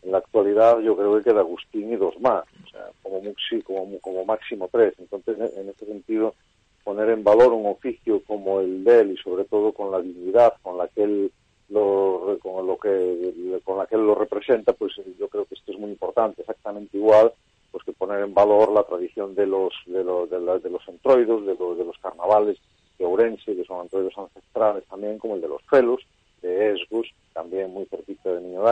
En 0.03 0.11
la 0.11 0.17
actualidad 0.19 0.79
yo 0.79 0.95
creo 0.95 1.17
que 1.17 1.23
queda 1.23 1.41
Agustín 1.41 1.93
y 1.93 1.95
dos 1.95 2.19
más, 2.19 2.43
o 2.65 2.69
sea, 2.69 2.89
como, 3.03 3.21
como, 3.63 3.99
como 3.99 4.25
máximo 4.25 4.67
tres. 4.71 4.93
Entonces, 4.97 5.37
en 5.55 5.69
ese 5.69 5.85
sentido, 5.85 6.33
poner 6.83 7.09
en 7.09 7.23
valor 7.23 7.53
un 7.53 7.67
oficio 7.67 8.21
como 8.25 8.59
el 8.59 8.83
de 8.83 9.01
él 9.01 9.11
y 9.11 9.17
sobre 9.17 9.45
todo 9.45 9.71
con 9.71 9.91
la 9.91 10.01
dignidad 10.01 10.53
con 10.61 10.77
la 10.77 10.87
que 10.87 11.03
él 11.03 11.31
lo, 11.69 12.37
con 12.41 12.67
lo 12.67 12.77
que 12.77 13.61
con 13.63 13.77
la 13.77 13.85
que 13.85 13.95
él 13.95 14.05
lo 14.05 14.15
representa, 14.15 14.73
pues 14.73 14.93
yo 15.17 15.27
creo 15.29 15.45
que 15.45 15.55
esto 15.55 15.71
es 15.71 15.79
muy 15.79 15.91
importante, 15.91 16.41
exactamente 16.41 16.97
igual 16.97 17.31
pues 17.71 17.85
que 17.85 17.93
poner 17.93 18.19
en 18.19 18.33
valor 18.33 18.71
la 18.71 18.83
tradición 18.83 19.33
de 19.35 19.45
los 19.45 19.73
de 19.85 20.03
los 20.03 20.29
de, 20.29 20.69
los 20.69 20.87
entroidos, 20.87 21.45
de 21.45 21.55
los 21.55 21.77
de 21.77 21.85
los 21.85 21.97
carnavales 21.99 22.57
de 22.99 23.05
Ourense, 23.05 23.55
que 23.55 23.63
son 23.63 23.81
antroidos 23.81 24.17
ancestrales 24.17 24.83
también, 24.85 25.17
como 25.17 25.35
el 25.35 25.41
de 25.41 25.47
los 25.47 25.61
Felos, 25.69 26.01
de 26.41 26.71
Esgus, 26.71 27.07
también 27.33 27.71
muy 27.71 27.85
cerquita 27.85 28.33
de 28.33 28.41
Niño 28.41 28.63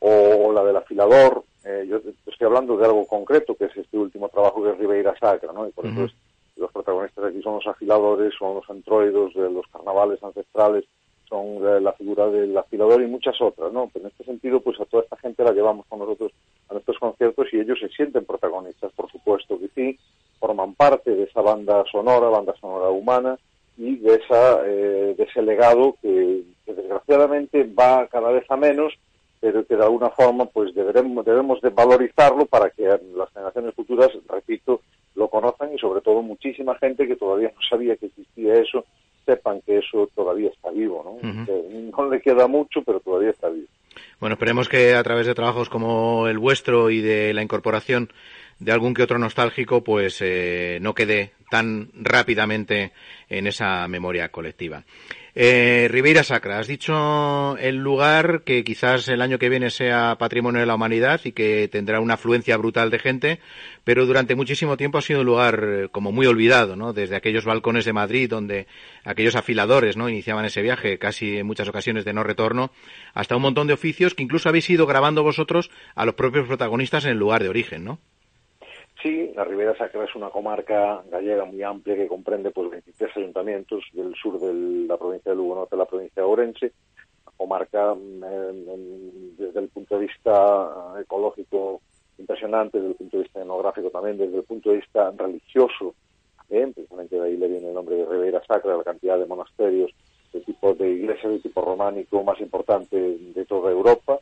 o 0.00 0.52
la 0.52 0.64
del 0.64 0.76
afilador, 0.76 1.44
eh, 1.64 1.86
yo 1.88 2.00
estoy 2.26 2.46
hablando 2.46 2.76
de 2.76 2.84
algo 2.84 3.06
concreto, 3.06 3.54
que 3.54 3.64
es 3.64 3.76
este 3.76 3.98
último 3.98 4.28
trabajo 4.28 4.64
de 4.64 4.74
Ribeira 4.74 5.14
Sacra, 5.18 5.52
¿no? 5.52 5.66
Y 5.66 5.72
por 5.72 5.86
eso 5.86 6.06
los 6.56 6.72
protagonistas 6.72 7.24
aquí 7.24 7.42
son 7.42 7.56
los 7.56 7.66
afiladores, 7.66 8.32
son 8.38 8.54
los 8.54 8.70
antroidos 8.70 9.34
de 9.34 9.50
los 9.50 9.66
carnavales 9.68 10.22
ancestrales, 10.22 10.84
son 11.28 11.62
la 11.82 11.92
figura 11.92 12.28
del 12.28 12.56
afilador 12.56 13.02
y 13.02 13.06
muchas 13.06 13.40
otras, 13.40 13.72
¿no? 13.72 13.90
Pero 13.92 14.06
en 14.06 14.12
este 14.12 14.24
sentido, 14.24 14.60
pues 14.60 14.80
a 14.80 14.84
toda 14.84 15.02
esta 15.02 15.16
gente 15.16 15.42
la 15.44 15.52
llevamos 15.52 15.86
con 15.86 15.98
nosotros 15.98 16.32
a 16.68 16.74
nuestros 16.74 16.98
conciertos 16.98 17.48
y 17.52 17.58
ellos 17.58 17.78
se 17.80 17.88
sienten 17.88 18.24
protagonistas, 18.24 18.92
por 18.92 19.10
supuesto 19.10 19.58
que 19.58 19.68
sí, 19.74 19.98
forman 20.38 20.74
parte 20.74 21.14
de 21.14 21.24
esa 21.24 21.40
banda 21.40 21.84
sonora, 21.90 22.28
banda 22.28 22.54
sonora 22.60 22.90
humana 22.90 23.38
y 23.76 23.96
de 23.96 24.14
esa 24.14 24.62
eh, 24.66 25.14
de 25.16 25.24
ese 25.24 25.42
legado 25.42 25.96
que, 26.00 26.42
desgraciadamente 26.66 27.64
va 27.64 28.06
cada 28.08 28.30
vez 28.30 28.44
a 28.50 28.56
menos, 28.56 28.92
pero 29.46 29.64
que 29.64 29.76
de 29.76 29.84
alguna 29.84 30.10
forma 30.10 30.46
pues 30.46 30.74
deberemos, 30.74 31.24
debemos 31.24 31.60
de 31.60 31.70
valorizarlo 31.70 32.46
para 32.46 32.68
que 32.70 32.82
las 32.82 33.32
generaciones 33.32 33.76
futuras, 33.76 34.10
repito, 34.28 34.80
lo 35.14 35.28
conozcan 35.28 35.72
y 35.72 35.78
sobre 35.78 36.00
todo 36.00 36.20
muchísima 36.20 36.76
gente 36.78 37.06
que 37.06 37.14
todavía 37.14 37.52
no 37.54 37.60
sabía 37.70 37.94
que 37.94 38.06
existía 38.06 38.54
eso, 38.54 38.84
sepan 39.24 39.60
que 39.60 39.78
eso 39.78 40.10
todavía 40.16 40.50
está 40.50 40.72
vivo, 40.72 41.20
¿no? 41.22 41.46
no 41.62 42.10
le 42.10 42.20
queda 42.20 42.48
mucho, 42.48 42.82
pero 42.82 42.98
todavía 42.98 43.30
está 43.30 43.48
vivo. 43.48 43.68
Bueno, 44.18 44.34
esperemos 44.34 44.68
que 44.68 44.96
a 44.96 45.02
través 45.04 45.28
de 45.28 45.34
trabajos 45.36 45.68
como 45.68 46.26
el 46.26 46.38
vuestro 46.38 46.90
y 46.90 47.00
de 47.00 47.32
la 47.32 47.42
incorporación 47.42 48.10
de 48.58 48.72
algún 48.72 48.94
que 48.94 49.04
otro 49.04 49.18
nostálgico, 49.18 49.84
pues 49.84 50.20
eh, 50.22 50.78
no 50.80 50.92
quede 50.92 51.34
tan 51.52 51.90
rápidamente 51.94 52.90
en 53.28 53.46
esa 53.46 53.86
memoria 53.86 54.30
colectiva. 54.30 54.82
Eh, 55.38 55.88
Ribeira 55.90 56.24
Sacra, 56.24 56.58
has 56.58 56.66
dicho 56.66 57.58
el 57.58 57.76
lugar 57.76 58.40
que 58.44 58.64
quizás 58.64 59.06
el 59.08 59.20
año 59.20 59.38
que 59.38 59.50
viene 59.50 59.68
sea 59.68 60.16
patrimonio 60.16 60.60
de 60.60 60.66
la 60.66 60.76
humanidad 60.76 61.20
y 61.24 61.32
que 61.32 61.68
tendrá 61.68 62.00
una 62.00 62.14
afluencia 62.14 62.56
brutal 62.56 62.88
de 62.90 62.98
gente, 62.98 63.40
pero 63.84 64.06
durante 64.06 64.34
muchísimo 64.34 64.78
tiempo 64.78 64.96
ha 64.96 65.02
sido 65.02 65.20
un 65.20 65.26
lugar 65.26 65.62
eh, 65.62 65.88
como 65.92 66.10
muy 66.10 66.26
olvidado, 66.26 66.74
¿no? 66.74 66.94
Desde 66.94 67.16
aquellos 67.16 67.44
balcones 67.44 67.84
de 67.84 67.92
Madrid 67.92 68.30
donde 68.30 68.66
aquellos 69.04 69.36
afiladores, 69.36 69.98
¿no? 69.98 70.08
Iniciaban 70.08 70.46
ese 70.46 70.62
viaje 70.62 70.98
casi 70.98 71.36
en 71.36 71.46
muchas 71.46 71.68
ocasiones 71.68 72.06
de 72.06 72.14
no 72.14 72.22
retorno, 72.22 72.70
hasta 73.12 73.36
un 73.36 73.42
montón 73.42 73.66
de 73.66 73.74
oficios 73.74 74.14
que 74.14 74.22
incluso 74.22 74.48
habéis 74.48 74.70
ido 74.70 74.86
grabando 74.86 75.22
vosotros 75.22 75.70
a 75.94 76.06
los 76.06 76.14
propios 76.14 76.46
protagonistas 76.46 77.04
en 77.04 77.10
el 77.10 77.18
lugar 77.18 77.42
de 77.42 77.50
origen, 77.50 77.84
¿no? 77.84 78.00
Sí, 79.06 79.30
la 79.36 79.44
Ribera 79.44 79.78
Sacra 79.78 80.02
es 80.02 80.16
una 80.16 80.30
comarca 80.30 81.00
gallega 81.08 81.44
muy 81.44 81.62
amplia 81.62 81.94
que 81.94 82.08
comprende 82.08 82.50
pues 82.50 82.68
23 82.72 83.16
ayuntamientos 83.16 83.84
del 83.92 84.12
sur 84.16 84.40
de 84.40 84.52
la 84.88 84.96
provincia 84.96 85.30
de 85.30 85.36
Lugo 85.36 85.54
Norte, 85.54 85.76
la 85.76 85.84
provincia 85.84 86.24
de 86.24 86.28
Orense, 86.28 86.72
comarca 87.36 87.94
mm, 87.94 89.36
desde 89.38 89.60
el 89.60 89.68
punto 89.68 89.94
de 89.94 90.06
vista 90.06 90.96
ecológico 91.00 91.82
impresionante, 92.18 92.78
desde 92.78 92.90
el 92.90 92.96
punto 92.96 93.16
de 93.18 93.22
vista 93.22 93.40
etnográfico 93.42 93.90
también, 93.90 94.18
desde 94.18 94.38
el 94.38 94.42
punto 94.42 94.70
de 94.70 94.76
vista 94.78 95.12
religioso, 95.16 95.94
¿eh? 96.50 96.68
precisamente 96.74 97.14
de 97.14 97.26
ahí 97.26 97.36
le 97.36 97.46
viene 97.46 97.68
el 97.68 97.74
nombre 97.74 97.94
de 97.94 98.06
Ribera 98.06 98.42
Sacra, 98.44 98.76
la 98.76 98.82
cantidad 98.82 99.20
de 99.20 99.26
monasterios 99.26 99.92
de 100.32 100.40
tipo 100.40 100.74
de 100.74 100.90
iglesias 100.90 101.32
de 101.32 101.38
tipo 101.38 101.60
románico 101.60 102.24
más 102.24 102.40
importante 102.40 102.96
de 102.98 103.44
toda 103.44 103.70
Europa, 103.70 104.18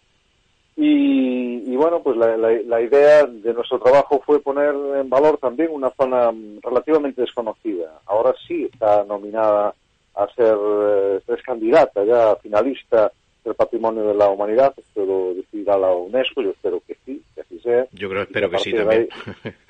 y, 0.76 1.76
bueno, 1.76 2.02
pues 2.02 2.16
la, 2.16 2.80
idea 2.80 3.24
de 3.26 3.54
nuestro 3.54 3.78
trabajo 3.78 4.20
fue 4.26 4.40
poner 4.40 4.74
en 4.96 5.08
valor 5.08 5.38
también 5.38 5.70
una 5.70 5.90
zona 5.90 6.32
relativamente 6.62 7.20
desconocida. 7.20 8.00
Ahora 8.06 8.34
sí 8.46 8.68
está 8.72 9.04
nominada 9.04 9.74
a 10.14 10.26
ser, 10.34 10.56
eh, 10.56 11.20
es 11.26 11.42
candidata 11.42 12.04
ya 12.04 12.36
finalista 12.36 13.12
del 13.44 13.54
Patrimonio 13.54 14.04
de 14.04 14.14
la 14.14 14.28
Humanidad, 14.28 14.72
esto 14.76 15.04
lo 15.04 15.34
decidirá 15.34 15.76
la 15.76 15.92
UNESCO, 15.92 16.40
yo 16.40 16.50
espero 16.50 16.80
que 16.86 16.96
sí, 17.04 17.22
que 17.34 17.42
así 17.42 17.58
sea. 17.60 17.86
Yo 17.92 18.08
creo, 18.08 18.22
espero 18.22 18.48
que 18.48 18.58
sí 18.58 18.72
también. 18.72 19.08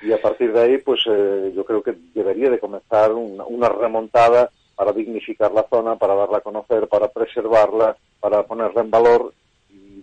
y 0.01 0.11
a 0.11 0.21
partir 0.21 0.53
de 0.53 0.61
ahí, 0.61 0.77
pues 0.77 1.01
eh, 1.09 1.51
yo 1.55 1.65
creo 1.65 1.83
que 1.83 1.93
debería 2.13 2.49
de 2.49 2.59
comenzar 2.59 3.11
una, 3.11 3.43
una 3.45 3.69
remontada 3.69 4.49
para 4.75 4.91
dignificar 4.91 5.51
la 5.51 5.65
zona, 5.69 5.97
para 5.97 6.15
darla 6.15 6.37
a 6.37 6.41
conocer, 6.41 6.87
para 6.87 7.09
preservarla, 7.09 7.97
para 8.19 8.43
ponerla 8.43 8.81
en 8.81 8.91
valor 8.91 9.33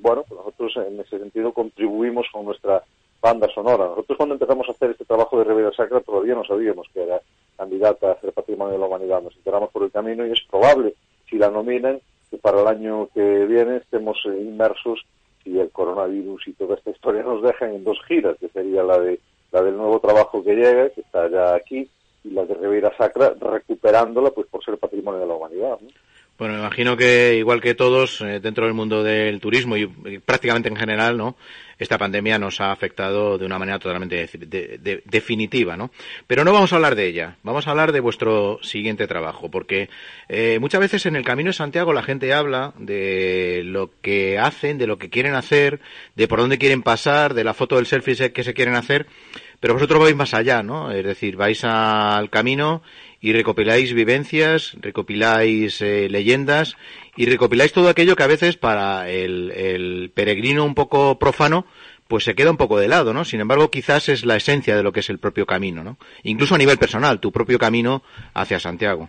bueno, 0.02 0.24
pues 0.28 0.38
nosotros 0.38 0.72
en 0.86 1.00
ese 1.00 1.18
sentido 1.18 1.52
contribuimos 1.52 2.26
con 2.32 2.44
nuestra 2.44 2.82
banda 3.20 3.48
sonora. 3.54 3.86
Nosotros 3.86 4.16
cuando 4.16 4.34
empezamos 4.34 4.68
a 4.68 4.72
hacer 4.72 4.90
este 4.90 5.04
trabajo 5.04 5.38
de 5.38 5.44
Ribera 5.44 5.72
Sacra 5.72 6.00
todavía 6.00 6.34
no 6.34 6.44
sabíamos 6.44 6.88
que 6.92 7.04
era 7.04 7.20
candidata 7.56 8.12
a 8.12 8.20
ser 8.20 8.32
Patrimonio 8.32 8.74
de 8.74 8.80
la 8.80 8.86
Humanidad. 8.86 9.22
Nos 9.22 9.36
enteramos 9.36 9.70
por 9.70 9.84
el 9.84 9.92
camino 9.92 10.26
y 10.26 10.32
es 10.32 10.40
probable, 10.50 10.94
si 11.30 11.38
la 11.38 11.48
nominan, 11.48 12.00
que 12.30 12.36
para 12.38 12.60
el 12.60 12.66
año 12.66 13.08
que 13.14 13.46
viene 13.46 13.76
estemos 13.76 14.18
eh, 14.26 14.40
inmersos, 14.40 15.04
si 15.44 15.58
el 15.58 15.70
coronavirus 15.70 16.48
y 16.48 16.52
toda 16.54 16.74
esta 16.74 16.90
historia 16.90 17.22
nos 17.22 17.42
dejan 17.42 17.74
en 17.74 17.84
dos 17.84 17.98
giras, 18.08 18.36
que 18.38 18.48
sería 18.48 18.82
la 18.82 18.98
de 18.98 19.20
la 19.52 19.62
del 19.62 19.76
nuevo 19.76 20.00
trabajo 20.00 20.42
que 20.42 20.54
llega, 20.54 20.88
que 20.90 21.02
está 21.02 21.28
ya 21.28 21.54
aquí, 21.54 21.88
y 22.24 22.30
la 22.30 22.44
de 22.44 22.54
Ribera 22.54 22.96
Sacra, 22.96 23.34
recuperándola 23.38 24.30
pues 24.30 24.46
por 24.48 24.64
ser 24.64 24.78
Patrimonio 24.78 25.20
de 25.20 25.26
la 25.26 25.34
Humanidad. 25.34 25.78
Bueno, 26.38 26.54
me 26.54 26.60
imagino 26.60 26.96
que 26.96 27.36
igual 27.36 27.60
que 27.60 27.74
todos 27.74 28.20
eh, 28.22 28.40
dentro 28.40 28.64
del 28.64 28.74
mundo 28.74 29.02
del 29.02 29.38
turismo 29.38 29.76
y, 29.76 29.86
prácticamente 30.18 30.68
en 30.68 30.76
general, 30.76 31.16
¿no? 31.16 31.36
Esta 31.78 31.98
pandemia 31.98 32.38
nos 32.38 32.60
ha 32.60 32.72
afectado 32.72 33.38
de 33.38 33.44
una 33.44 33.58
manera 33.58 33.78
totalmente 33.78 34.28
definitiva, 35.04 35.76
¿no? 35.76 35.90
Pero 36.26 36.44
no 36.44 36.52
vamos 36.52 36.72
a 36.72 36.76
hablar 36.76 36.94
de 36.94 37.06
ella, 37.06 37.36
vamos 37.42 37.66
a 37.66 37.70
hablar 37.70 37.92
de 37.92 38.00
vuestro 38.00 38.60
siguiente 38.62 39.06
trabajo, 39.06 39.50
porque 39.50 39.90
eh, 40.28 40.58
muchas 40.60 40.80
veces 40.80 41.06
en 41.06 41.16
el 41.16 41.24
Camino 41.24 41.48
de 41.48 41.54
Santiago 41.54 41.92
la 41.92 42.02
gente 42.02 42.32
habla 42.32 42.72
de 42.78 43.62
lo 43.64 43.90
que 44.00 44.38
hacen, 44.38 44.78
de 44.78 44.86
lo 44.86 44.96
que 44.96 45.10
quieren 45.10 45.34
hacer, 45.34 45.80
de 46.14 46.28
por 46.28 46.38
dónde 46.38 46.58
quieren 46.58 46.82
pasar, 46.82 47.34
de 47.34 47.44
la 47.44 47.54
foto 47.54 47.76
del 47.76 47.86
selfie 47.86 48.32
que 48.32 48.44
se 48.44 48.54
quieren 48.54 48.74
hacer, 48.74 49.06
pero 49.60 49.74
vosotros 49.74 50.00
vais 50.00 50.16
más 50.16 50.34
allá, 50.34 50.62
¿no? 50.62 50.90
Es 50.90 51.04
decir, 51.04 51.36
vais 51.36 51.62
al 51.64 52.30
camino 52.30 52.82
y 53.22 53.32
recopiláis 53.32 53.94
vivencias, 53.94 54.76
recopiláis 54.80 55.80
eh, 55.80 56.08
leyendas 56.10 56.76
y 57.16 57.26
recopiláis 57.26 57.72
todo 57.72 57.88
aquello 57.88 58.16
que 58.16 58.24
a 58.24 58.26
veces 58.26 58.56
para 58.56 59.08
el, 59.08 60.10
peregrino 60.12 60.64
un 60.64 60.74
poco 60.74 61.18
profano 61.18 61.64
pues 62.08 62.24
se 62.24 62.34
queda 62.34 62.50
un 62.50 62.58
poco 62.58 62.78
de 62.78 62.88
lado, 62.88 63.14
¿no? 63.14 63.24
Sin 63.24 63.40
embargo, 63.40 63.70
quizás 63.70 64.10
es 64.10 64.26
la 64.26 64.36
esencia 64.36 64.76
de 64.76 64.82
lo 64.82 64.92
que 64.92 65.00
es 65.00 65.08
el 65.08 65.18
propio 65.18 65.46
camino, 65.46 65.82
¿no? 65.82 65.96
Incluso 66.24 66.56
a 66.56 66.58
nivel 66.58 66.76
personal, 66.76 67.20
tu 67.20 67.32
propio 67.32 67.58
camino 67.58 68.02
hacia 68.34 68.58
Santiago. 68.58 69.08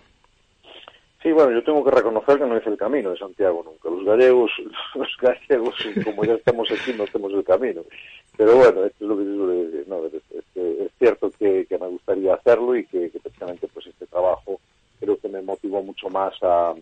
Sí, 1.22 1.32
bueno, 1.32 1.52
yo 1.52 1.64
tengo 1.64 1.84
que 1.84 1.92
reconocer 1.92 2.38
que 2.38 2.46
no 2.46 2.56
es 2.56 2.68
el 2.68 2.78
camino 2.78 3.12
de 3.12 3.18
Santiago 3.18 3.64
nunca. 3.66 3.90
Los 3.90 4.06
gallegos, 4.06 4.52
los 4.96 5.18
gallegos, 5.20 5.76
como 6.04 6.24
ya 6.24 6.34
estamos 6.34 6.70
aquí, 6.72 6.94
no 6.94 7.04
hacemos 7.04 7.34
el 7.34 7.44
camino. 7.44 7.82
Pero 8.38 8.56
bueno, 8.56 8.86
esto 8.86 9.04
es 9.04 9.08
lo 9.10 9.18
que 9.18 9.24
yo 9.26 9.84
no, 9.88 10.06
es, 10.06 10.14
es, 10.14 10.92
cierto 11.00 11.32
que, 11.38 11.66
me 11.70 11.88
gustaría 11.88 12.34
hacerlo 12.34 12.76
y 12.76 12.86
que, 12.86 13.10
precisamente 13.22 13.68
pues 13.68 13.70
este 13.70 13.73
trabajo 14.14 14.60
creo 15.04 15.18
que 15.18 15.28
me 15.28 15.42
motivó 15.42 15.84
mucho 15.84 16.10
más 16.10 16.34
a, 16.42 16.74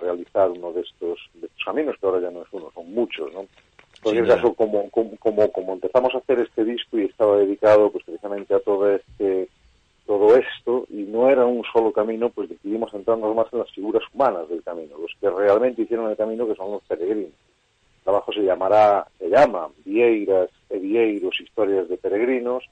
realizar 0.00 0.50
uno 0.50 0.72
de 0.72 0.80
estos, 0.80 1.18
de 1.34 1.46
estos 1.46 1.64
caminos, 1.64 1.96
que 2.00 2.06
ahora 2.06 2.20
ya 2.20 2.30
no 2.30 2.42
es 2.42 2.48
uno, 2.52 2.70
son 2.74 2.92
muchos, 2.92 3.32
¿no? 3.32 3.40
En 3.40 4.02
cualquier 4.02 4.28
caso, 4.28 4.54
como, 4.54 4.88
como, 4.90 5.52
como, 5.52 5.72
empezamos 5.72 6.14
a 6.14 6.18
hacer 6.18 6.40
este 6.40 6.64
disco 6.64 6.98
y 6.98 7.04
estaba 7.04 7.38
dedicado 7.38 7.90
pues 7.90 8.04
precisamente 8.04 8.54
a 8.54 8.60
todo 8.60 8.94
este 8.94 9.48
todo 10.06 10.36
esto 10.36 10.86
y 10.88 11.02
no 11.02 11.28
era 11.28 11.44
un 11.44 11.64
solo 11.72 11.90
camino, 11.92 12.30
pues 12.30 12.48
decidimos 12.48 12.92
centrarnos 12.92 13.34
más 13.34 13.52
en 13.52 13.58
las 13.58 13.70
figuras 13.72 14.04
humanas 14.14 14.48
del 14.48 14.62
camino, 14.62 14.96
los 14.98 15.10
que 15.20 15.28
realmente 15.28 15.82
hicieron 15.82 16.08
el 16.08 16.16
camino, 16.16 16.46
que 16.46 16.54
son 16.54 16.70
los 16.70 16.82
peregrinos. 16.84 17.32
El 17.32 18.02
trabajo 18.04 18.32
se 18.32 18.42
llamará, 18.42 19.04
se 19.18 19.28
llama 19.28 19.68
Vieiras 19.84 20.50
Vieiros, 20.70 21.40
historias 21.40 21.88
de 21.88 21.96
peregrinos, 21.96 22.62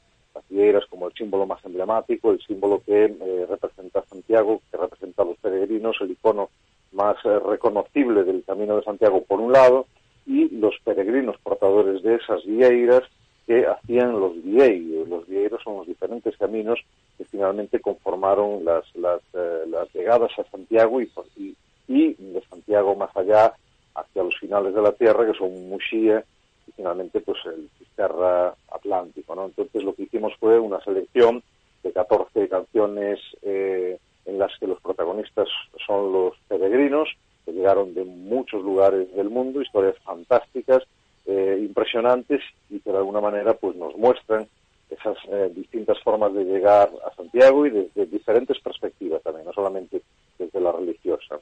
vieiras 0.49 0.85
como 0.87 1.09
el 1.09 1.15
símbolo 1.15 1.47
más 1.47 1.65
emblemático, 1.65 2.31
el 2.31 2.41
símbolo 2.41 2.83
que 2.85 3.05
eh, 3.05 3.47
representa 3.49 4.05
Santiago, 4.05 4.61
que 4.71 4.77
representa 4.77 5.23
a 5.23 5.27
los 5.27 5.37
peregrinos, 5.39 5.97
el 6.01 6.13
icono 6.13 6.51
más 6.93 7.17
eh, 7.25 7.39
reconocible 7.39 8.25
del 8.25 8.45
Camino 8.45 8.77
de 8.77 8.85
Santiago 8.85 9.23
por 9.25 9.41
un 9.41 9.53
lado, 9.53 9.87
y 10.27 10.49
los 10.57 10.75
peregrinos 10.85 11.37
portadores 11.43 12.03
de 12.03 12.15
esas 12.15 12.45
vieiras 12.45 13.03
que 13.47 13.67
hacían 13.67 14.19
los 14.19 14.43
vieiros. 14.43 15.09
Los 15.09 15.27
vieiros 15.29 15.63
son 15.63 15.77
los 15.79 15.87
diferentes 15.87 16.37
caminos 16.37 16.81
que 17.19 17.25
finalmente 17.25 17.81
conformaron 17.81 18.65
las, 18.65 18.85
las, 18.97 19.21
eh, 19.35 19.65
las 19.69 19.93
llegadas 19.95 20.31
a 20.39 20.45
Santiago 20.45 21.01
y, 21.01 21.11
y, 21.37 21.57
y, 21.89 22.15
de 22.15 22.43
Santiago 22.49 22.95
más 22.97 23.15
allá 23.17 23.53
hacia 23.95 24.23
los 24.23 24.39
finales 24.39 24.75
de 24.75 24.83
la 24.83 24.93
Tierra, 24.93 25.27
que 25.27 25.39
son 25.39 25.69
Muxía 25.69 26.25
y 26.67 26.73
finalmente 26.73 27.21
pues 27.21 27.39
el 27.47 27.69
Cisterra 27.79 28.55
Atlántico. 28.73 29.35
¿no? 29.35 29.47
Entonces 29.47 29.83
lo 29.83 29.95
que 29.95 30.05
hicimos 30.05 30.33
fue 30.39 30.59
una 30.59 30.83
selección 30.83 31.43
de 31.83 31.93
14 31.93 32.49
canciones 32.49 33.21
eh, 33.43 33.99
en 34.27 34.39
las 34.39 34.53
que 34.59 34.67
los 34.67 34.81
protagonistas 34.81 35.49
son 35.87 36.13
los 36.13 36.35
peregrinos, 36.49 37.09
que 37.45 37.53
llegaron 37.53 37.95
de 37.95 38.05
muchos 38.05 38.63
lugares 38.63 39.15
del 39.15 39.29
mundo, 39.29 39.61
historias 39.61 39.97
fantásticas, 40.03 40.83
eh, 41.27 41.59
impresionantes 41.61 42.43
y 42.71 42.81
que 42.81 42.91
de 42.91 42.99
alguna 42.99 43.21
manera 43.21 43.55
pues 43.55 43.77
nos 43.77 43.97
muestran 43.97 44.47
esas 44.91 45.17
eh, 45.31 45.51
distintas 45.55 45.99
formas 46.03 46.33
de 46.35 46.45
llegar 46.45 46.91
a 47.07 47.15
Santiago 47.15 47.67
y 47.67 47.71
desde 47.71 48.07
diferentes 48.07 48.59
perspectivas 48.61 49.23
también, 49.23 49.47
no 49.47 49.53
solamente 49.53 50.03
desde 50.39 50.53
tutela 50.53 50.73
religiosa. 50.73 51.39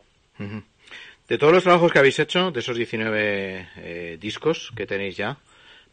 De 1.33 1.39
todos 1.39 1.55
los 1.55 1.62
trabajos 1.62 1.91
que 1.91 1.99
habéis 1.99 2.19
hecho, 2.19 2.51
de 2.51 2.61
esos 2.61 2.77
19 2.77 3.67
eh, 3.79 4.19
discos 4.21 4.71
que 4.77 4.87
tenéis 4.87 5.17
ya, 5.17 5.39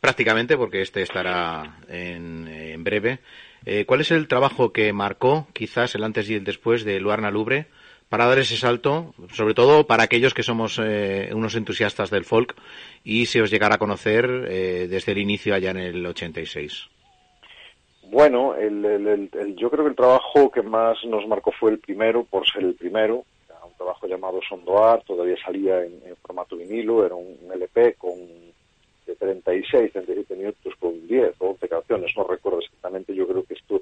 prácticamente, 0.01 0.57
porque 0.57 0.81
este 0.81 1.01
estará 1.01 1.77
en, 1.87 2.83
breve, 2.83 3.19
eh, 3.65 3.85
¿cuál 3.85 4.01
es 4.01 4.11
el 4.11 4.27
trabajo 4.27 4.73
que 4.73 4.91
marcó 4.91 5.47
quizás 5.53 5.95
el 5.95 6.03
antes 6.03 6.29
y 6.29 6.35
el 6.35 6.43
después 6.43 6.83
de 6.83 6.99
Luarna 6.99 7.31
Lubre 7.31 7.67
para 8.09 8.25
dar 8.25 8.37
ese 8.37 8.57
salto, 8.57 9.13
sobre 9.31 9.53
todo 9.53 9.87
para 9.87 10.03
aquellos 10.03 10.33
que 10.33 10.43
somos 10.43 10.77
eh, 10.83 11.29
unos 11.33 11.55
entusiastas 11.55 12.09
del 12.09 12.25
folk 12.25 12.53
y 13.05 13.25
se 13.27 13.41
os 13.41 13.49
llegara 13.49 13.75
a 13.75 13.79
conocer 13.79 14.25
eh, 14.49 14.87
desde 14.89 15.13
el 15.13 15.19
inicio 15.19 15.55
allá 15.55 15.71
en 15.71 15.77
el 15.77 16.05
86? 16.05 16.89
Bueno, 18.11 18.55
el, 18.55 18.83
el, 18.83 19.55
yo 19.55 19.69
creo 19.69 19.85
que 19.85 19.91
el 19.91 19.95
trabajo 19.95 20.51
que 20.51 20.63
más 20.63 20.97
nos 21.05 21.25
marcó 21.29 21.53
fue 21.53 21.71
el 21.71 21.79
primero, 21.79 22.25
por 22.25 22.45
ser 22.45 22.65
el 22.65 22.73
primero, 22.73 23.23
trabajo 23.79 24.07
llamado 24.07 24.41
Sondoar, 24.47 25.01
todavía 25.03 25.37
salía 25.43 25.83
en, 25.83 26.01
formato 26.21 26.57
vinilo, 26.57 27.05
era 27.05 27.15
un, 27.15 27.37
LP 27.51 27.93
con 27.93 28.13
de 29.07 29.15
36, 29.15 29.93
37 29.93 30.35
minutos 30.35 30.73
con 30.79 31.07
10 31.07 31.33
o 31.39 31.51
11 31.51 31.67
canciones, 31.69 32.11
no 32.15 32.25
recuerdo 32.25 32.59
exactamente, 32.59 33.15
yo 33.15 33.25
creo 33.27 33.43
que 33.43 33.53
esto 33.55 33.81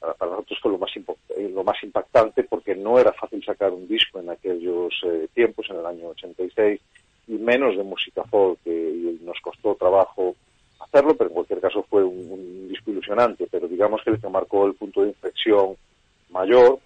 para 0.00 0.30
nosotros 0.30 0.58
fue 0.62 0.72
lo 0.72 0.78
más, 0.78 0.90
eh, 0.96 1.50
lo 1.52 1.64
más 1.64 1.82
impactante 1.82 2.44
porque 2.44 2.76
no 2.76 3.00
era 3.00 3.12
fácil 3.12 3.42
sacar 3.44 3.72
un 3.72 3.88
disco 3.88 4.20
en 4.20 4.30
aquellos 4.30 4.94
eh, 5.04 5.26
tiempos, 5.34 5.66
en 5.70 5.78
el 5.78 5.86
año 5.86 6.08
86, 6.10 6.80
y 7.26 7.32
menos 7.32 7.76
de 7.76 7.82
música 7.82 8.22
folk, 8.24 8.60
y 8.64 9.18
nos 9.22 9.40
costó 9.40 9.74
trabajo 9.74 10.36
hacerlo, 10.78 11.16
pero 11.16 11.30
en 11.30 11.34
cualquier 11.34 11.60
caso 11.60 11.84
fue 11.90 12.04
un, 12.04 12.30
un, 12.30 12.68
disco 12.68 12.90
ilusionante, 12.92 13.48
pero 13.50 13.66
digamos 13.66 14.02
que 14.04 14.10
el 14.10 14.20
que 14.20 14.28
marcó 14.28 14.66
el 14.66 14.74
punto 14.74 15.02
de 15.02 15.08
inflexión 15.08 15.76
mayor, 16.30 16.78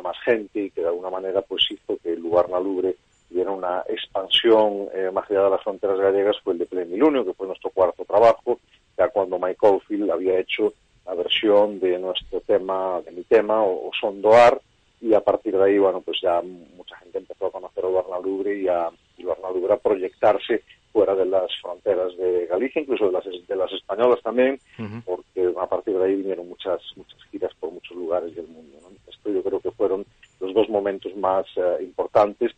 mucha 0.00 0.08
más 0.08 0.16
gente 0.24 0.60
y 0.60 0.70
que 0.70 0.80
de 0.80 0.88
alguna 0.88 1.10
manera 1.10 1.42
pues 1.42 1.64
hizo 1.70 1.98
que 2.02 2.12
el 2.12 2.20
lugar 2.20 2.48
Nalubre 2.48 2.96
diera 3.28 3.50
una 3.50 3.84
expansión 3.88 4.88
eh, 4.92 5.10
más 5.12 5.30
allá 5.30 5.44
de 5.44 5.50
las 5.50 5.62
fronteras 5.62 5.98
gallegas, 6.00 6.36
fue 6.42 6.54
el 6.54 6.58
de 6.60 6.66
Plenilunio, 6.66 7.24
que 7.24 7.34
fue 7.34 7.46
nuestro 7.46 7.70
cuarto 7.70 8.04
trabajo, 8.04 8.58
ya 8.98 9.08
cuando 9.08 9.38
Mike 9.38 9.58
Oldfield 9.60 10.10
había 10.10 10.38
hecho 10.40 10.72
la 11.06 11.14
versión 11.14 11.78
de 11.78 11.98
nuestro 11.98 12.40
tema, 12.40 13.00
de 13.04 13.12
mi 13.12 13.22
tema, 13.22 13.62
o, 13.62 13.88
o 13.88 13.90
Sondoar, 14.00 14.60
y 15.00 15.14
a 15.14 15.20
partir 15.20 15.56
de 15.56 15.64
ahí, 15.64 15.78
bueno, 15.78 16.00
pues 16.00 16.18
ya 16.20 16.42
mucha 16.42 16.96
gente 16.96 17.18
empezó 17.18 17.46
a 17.46 17.52
conocer 17.52 17.84
a 17.84 18.20
Lubre 18.20 18.58
y 18.58 18.68
a, 18.68 18.90
y 19.16 19.22
Lubre 19.22 19.74
a 19.74 19.78
proyectarse 19.78 20.62
fuera 20.92 21.14
de 21.14 21.24
las 21.24 21.50
fronteras 21.62 22.16
de 22.16 22.46
Galicia, 22.46 22.82
incluso 22.82 23.06
de 23.06 23.12
las, 23.12 23.24
de 23.24 23.56
las 23.56 23.72
españolas 23.72 24.20
también, 24.22 24.58
uh 24.78 24.82
-huh. 24.82 25.04
porque 25.04 25.54
a 25.56 25.66
partir 25.66 25.96
de 25.96 26.04
ahí 26.04 26.16
vinieron 26.16 26.48
muchas 26.48 26.80
muchas 26.96 27.22
giras 27.30 27.52
por 27.60 27.70
muchos 27.70 27.96
lugares 27.96 28.34
del 28.34 28.48
mundo. 28.48 28.76
¿no? 28.82 28.90
Esto 29.20 29.30
yo 29.30 29.42
creo 29.42 29.60
que 29.60 29.70
fueron 29.70 30.06
los 30.40 30.54
dos 30.54 30.68
momentos 30.70 31.14
más 31.16 31.46
uh, 31.56 31.82
importantes. 31.82 32.52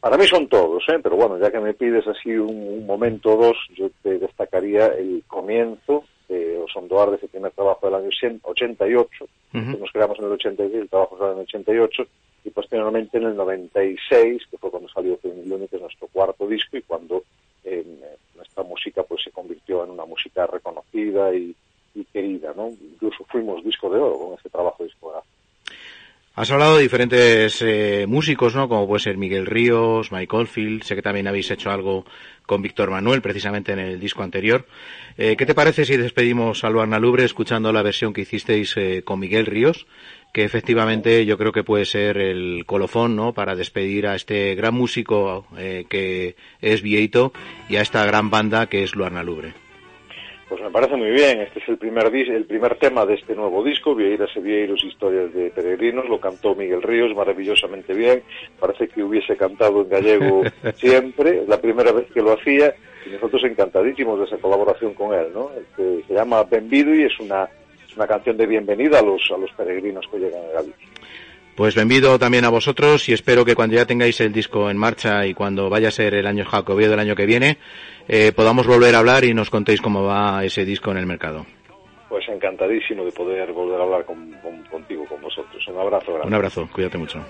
Para 0.00 0.16
mí 0.16 0.26
son 0.26 0.46
todos, 0.48 0.84
¿eh? 0.88 1.00
pero 1.02 1.16
bueno, 1.16 1.38
ya 1.38 1.50
que 1.50 1.58
me 1.58 1.74
pides 1.74 2.06
así 2.06 2.30
un, 2.30 2.56
un 2.56 2.86
momento 2.86 3.34
o 3.34 3.46
dos, 3.46 3.56
yo 3.74 3.90
te 4.02 4.18
destacaría 4.18 4.86
el 4.86 5.24
comienzo 5.26 6.04
de 6.28 6.56
Osondoar, 6.58 7.10
de 7.10 7.16
ese 7.16 7.26
primer 7.26 7.50
trabajo 7.50 7.86
del 7.86 7.96
año 7.96 8.10
88, 8.42 9.24
uh 9.24 9.56
-huh. 9.56 9.72
que 9.72 9.80
nos 9.80 9.90
creamos 9.90 10.18
en 10.20 10.26
el 10.26 10.32
86, 10.32 10.82
el 10.82 10.88
trabajo 10.88 11.18
salió 11.18 11.32
en 11.32 11.38
el 11.38 11.44
88, 11.44 12.06
y 12.44 12.50
posteriormente 12.50 13.18
en 13.18 13.24
el 13.24 13.36
96, 13.36 14.42
que 14.48 14.58
fue 14.58 14.70
cuando 14.70 14.88
salió 14.88 15.16
Femiluni, 15.16 15.66
que 15.66 15.76
es 15.76 15.82
nuestro 15.82 16.06
cuarto 16.08 16.46
disco, 16.46 16.76
y 16.76 16.82
cuando 16.82 17.24
eh, 17.64 17.84
nuestra 18.36 18.62
música 18.62 19.02
pues 19.02 19.24
se 19.24 19.32
convirtió 19.32 19.82
en 19.84 19.90
una 19.90 20.04
música 20.04 20.46
reconocida 20.46 21.34
y, 21.34 21.56
y 21.94 22.04
querida, 22.04 22.52
¿no? 22.56 22.68
Incluso 22.68 23.24
fuimos 23.24 23.64
disco 23.64 23.90
de 23.90 23.98
oro 23.98 24.18
con 24.18 24.34
este 24.34 24.48
trabajo 24.48 24.84
discográfico. 24.84 25.27
Has 26.38 26.52
hablado 26.52 26.76
de 26.76 26.84
diferentes 26.84 27.60
eh, 27.62 28.06
músicos, 28.06 28.54
¿no? 28.54 28.68
Como 28.68 28.86
puede 28.86 29.02
ser 29.02 29.16
Miguel 29.16 29.44
Ríos, 29.44 30.12
Mike 30.12 30.36
Oldfield. 30.36 30.84
Sé 30.84 30.94
que 30.94 31.02
también 31.02 31.26
habéis 31.26 31.50
hecho 31.50 31.72
algo 31.72 32.04
con 32.46 32.62
Víctor 32.62 32.92
Manuel, 32.92 33.20
precisamente 33.20 33.72
en 33.72 33.80
el 33.80 33.98
disco 33.98 34.22
anterior. 34.22 34.64
Eh, 35.16 35.34
¿Qué 35.36 35.46
te 35.46 35.56
parece 35.56 35.84
si 35.84 35.96
despedimos 35.96 36.62
a 36.62 36.70
Luarna 36.70 37.00
Lubre 37.00 37.24
escuchando 37.24 37.72
la 37.72 37.82
versión 37.82 38.12
que 38.12 38.20
hicisteis 38.20 38.76
eh, 38.76 39.02
con 39.04 39.18
Miguel 39.18 39.46
Ríos? 39.46 39.88
Que 40.32 40.44
efectivamente 40.44 41.26
yo 41.26 41.36
creo 41.38 41.50
que 41.50 41.64
puede 41.64 41.84
ser 41.84 42.18
el 42.18 42.62
colofón, 42.66 43.16
¿no? 43.16 43.32
Para 43.32 43.56
despedir 43.56 44.06
a 44.06 44.14
este 44.14 44.54
gran 44.54 44.74
músico 44.74 45.44
eh, 45.58 45.86
que 45.90 46.36
es 46.60 46.82
Vieito 46.82 47.32
y 47.68 47.76
a 47.76 47.80
esta 47.80 48.06
gran 48.06 48.30
banda 48.30 48.68
que 48.68 48.84
es 48.84 48.94
Luarna 48.94 49.24
Lubre. 49.24 49.54
Pues 50.48 50.62
me 50.62 50.70
parece 50.70 50.96
muy 50.96 51.10
bien. 51.10 51.40
Este 51.40 51.58
es 51.58 51.68
el 51.68 51.76
primer 51.76 52.10
dis 52.10 52.28
el 52.28 52.46
primer 52.46 52.76
tema 52.76 53.04
de 53.04 53.14
este 53.14 53.34
nuevo 53.34 53.62
disco, 53.62 53.94
Vieiras 53.94 54.30
e 54.34 54.40
Vieiros, 54.40 54.82
Historias 54.82 55.32
de 55.34 55.50
Peregrinos. 55.50 56.08
Lo 56.08 56.18
cantó 56.18 56.54
Miguel 56.54 56.82
Ríos 56.82 57.14
maravillosamente 57.14 57.92
bien. 57.92 58.22
Parece 58.58 58.88
que 58.88 59.02
hubiese 59.02 59.36
cantado 59.36 59.82
en 59.82 59.90
gallego 59.90 60.42
siempre. 60.76 61.42
Es 61.42 61.48
la 61.48 61.60
primera 61.60 61.92
vez 61.92 62.06
que 62.12 62.22
lo 62.22 62.32
hacía 62.32 62.74
y 63.04 63.10
nosotros 63.10 63.44
encantadísimos 63.44 64.18
de 64.18 64.24
esa 64.24 64.38
colaboración 64.38 64.94
con 64.94 65.12
él, 65.12 65.26
¿no? 65.34 65.50
Este, 65.52 66.02
se 66.06 66.14
llama 66.14 66.44
Benvido 66.44 66.94
y 66.94 67.02
es 67.02 67.20
una, 67.20 67.48
es 67.86 67.94
una 67.94 68.06
canción 68.06 68.38
de 68.38 68.46
bienvenida 68.46 69.00
a 69.00 69.02
los, 69.02 69.30
a 69.30 69.36
los 69.36 69.50
peregrinos 69.52 70.06
que 70.10 70.18
llegan 70.18 70.42
a 70.44 70.54
Galicia. 70.54 70.88
Pues 71.58 71.74
bienvenido 71.74 72.20
también 72.20 72.44
a 72.44 72.50
vosotros 72.50 73.08
y 73.08 73.12
espero 73.12 73.44
que 73.44 73.56
cuando 73.56 73.74
ya 73.74 73.84
tengáis 73.84 74.20
el 74.20 74.32
disco 74.32 74.70
en 74.70 74.76
marcha 74.76 75.26
y 75.26 75.34
cuando 75.34 75.68
vaya 75.68 75.88
a 75.88 75.90
ser 75.90 76.14
el 76.14 76.24
año 76.28 76.44
jacobeo 76.44 76.88
del 76.88 77.00
año 77.00 77.16
que 77.16 77.26
viene, 77.26 77.58
eh, 78.06 78.30
podamos 78.30 78.64
volver 78.64 78.94
a 78.94 79.00
hablar 79.00 79.24
y 79.24 79.34
nos 79.34 79.50
contéis 79.50 79.80
cómo 79.80 80.04
va 80.04 80.44
ese 80.44 80.64
disco 80.64 80.92
en 80.92 80.98
el 80.98 81.06
mercado. 81.06 81.46
Pues 82.08 82.28
encantadísimo 82.28 83.04
de 83.04 83.10
poder 83.10 83.52
volver 83.52 83.80
a 83.80 83.82
hablar 83.82 84.04
con, 84.04 84.30
con, 84.40 84.62
contigo, 84.70 85.04
con 85.06 85.20
vosotros. 85.20 85.66
Un 85.66 85.80
abrazo 85.80 86.12
grande. 86.12 86.28
Un 86.28 86.34
abrazo, 86.34 86.68
cuídate 86.72 86.96
mucho. 86.96 87.24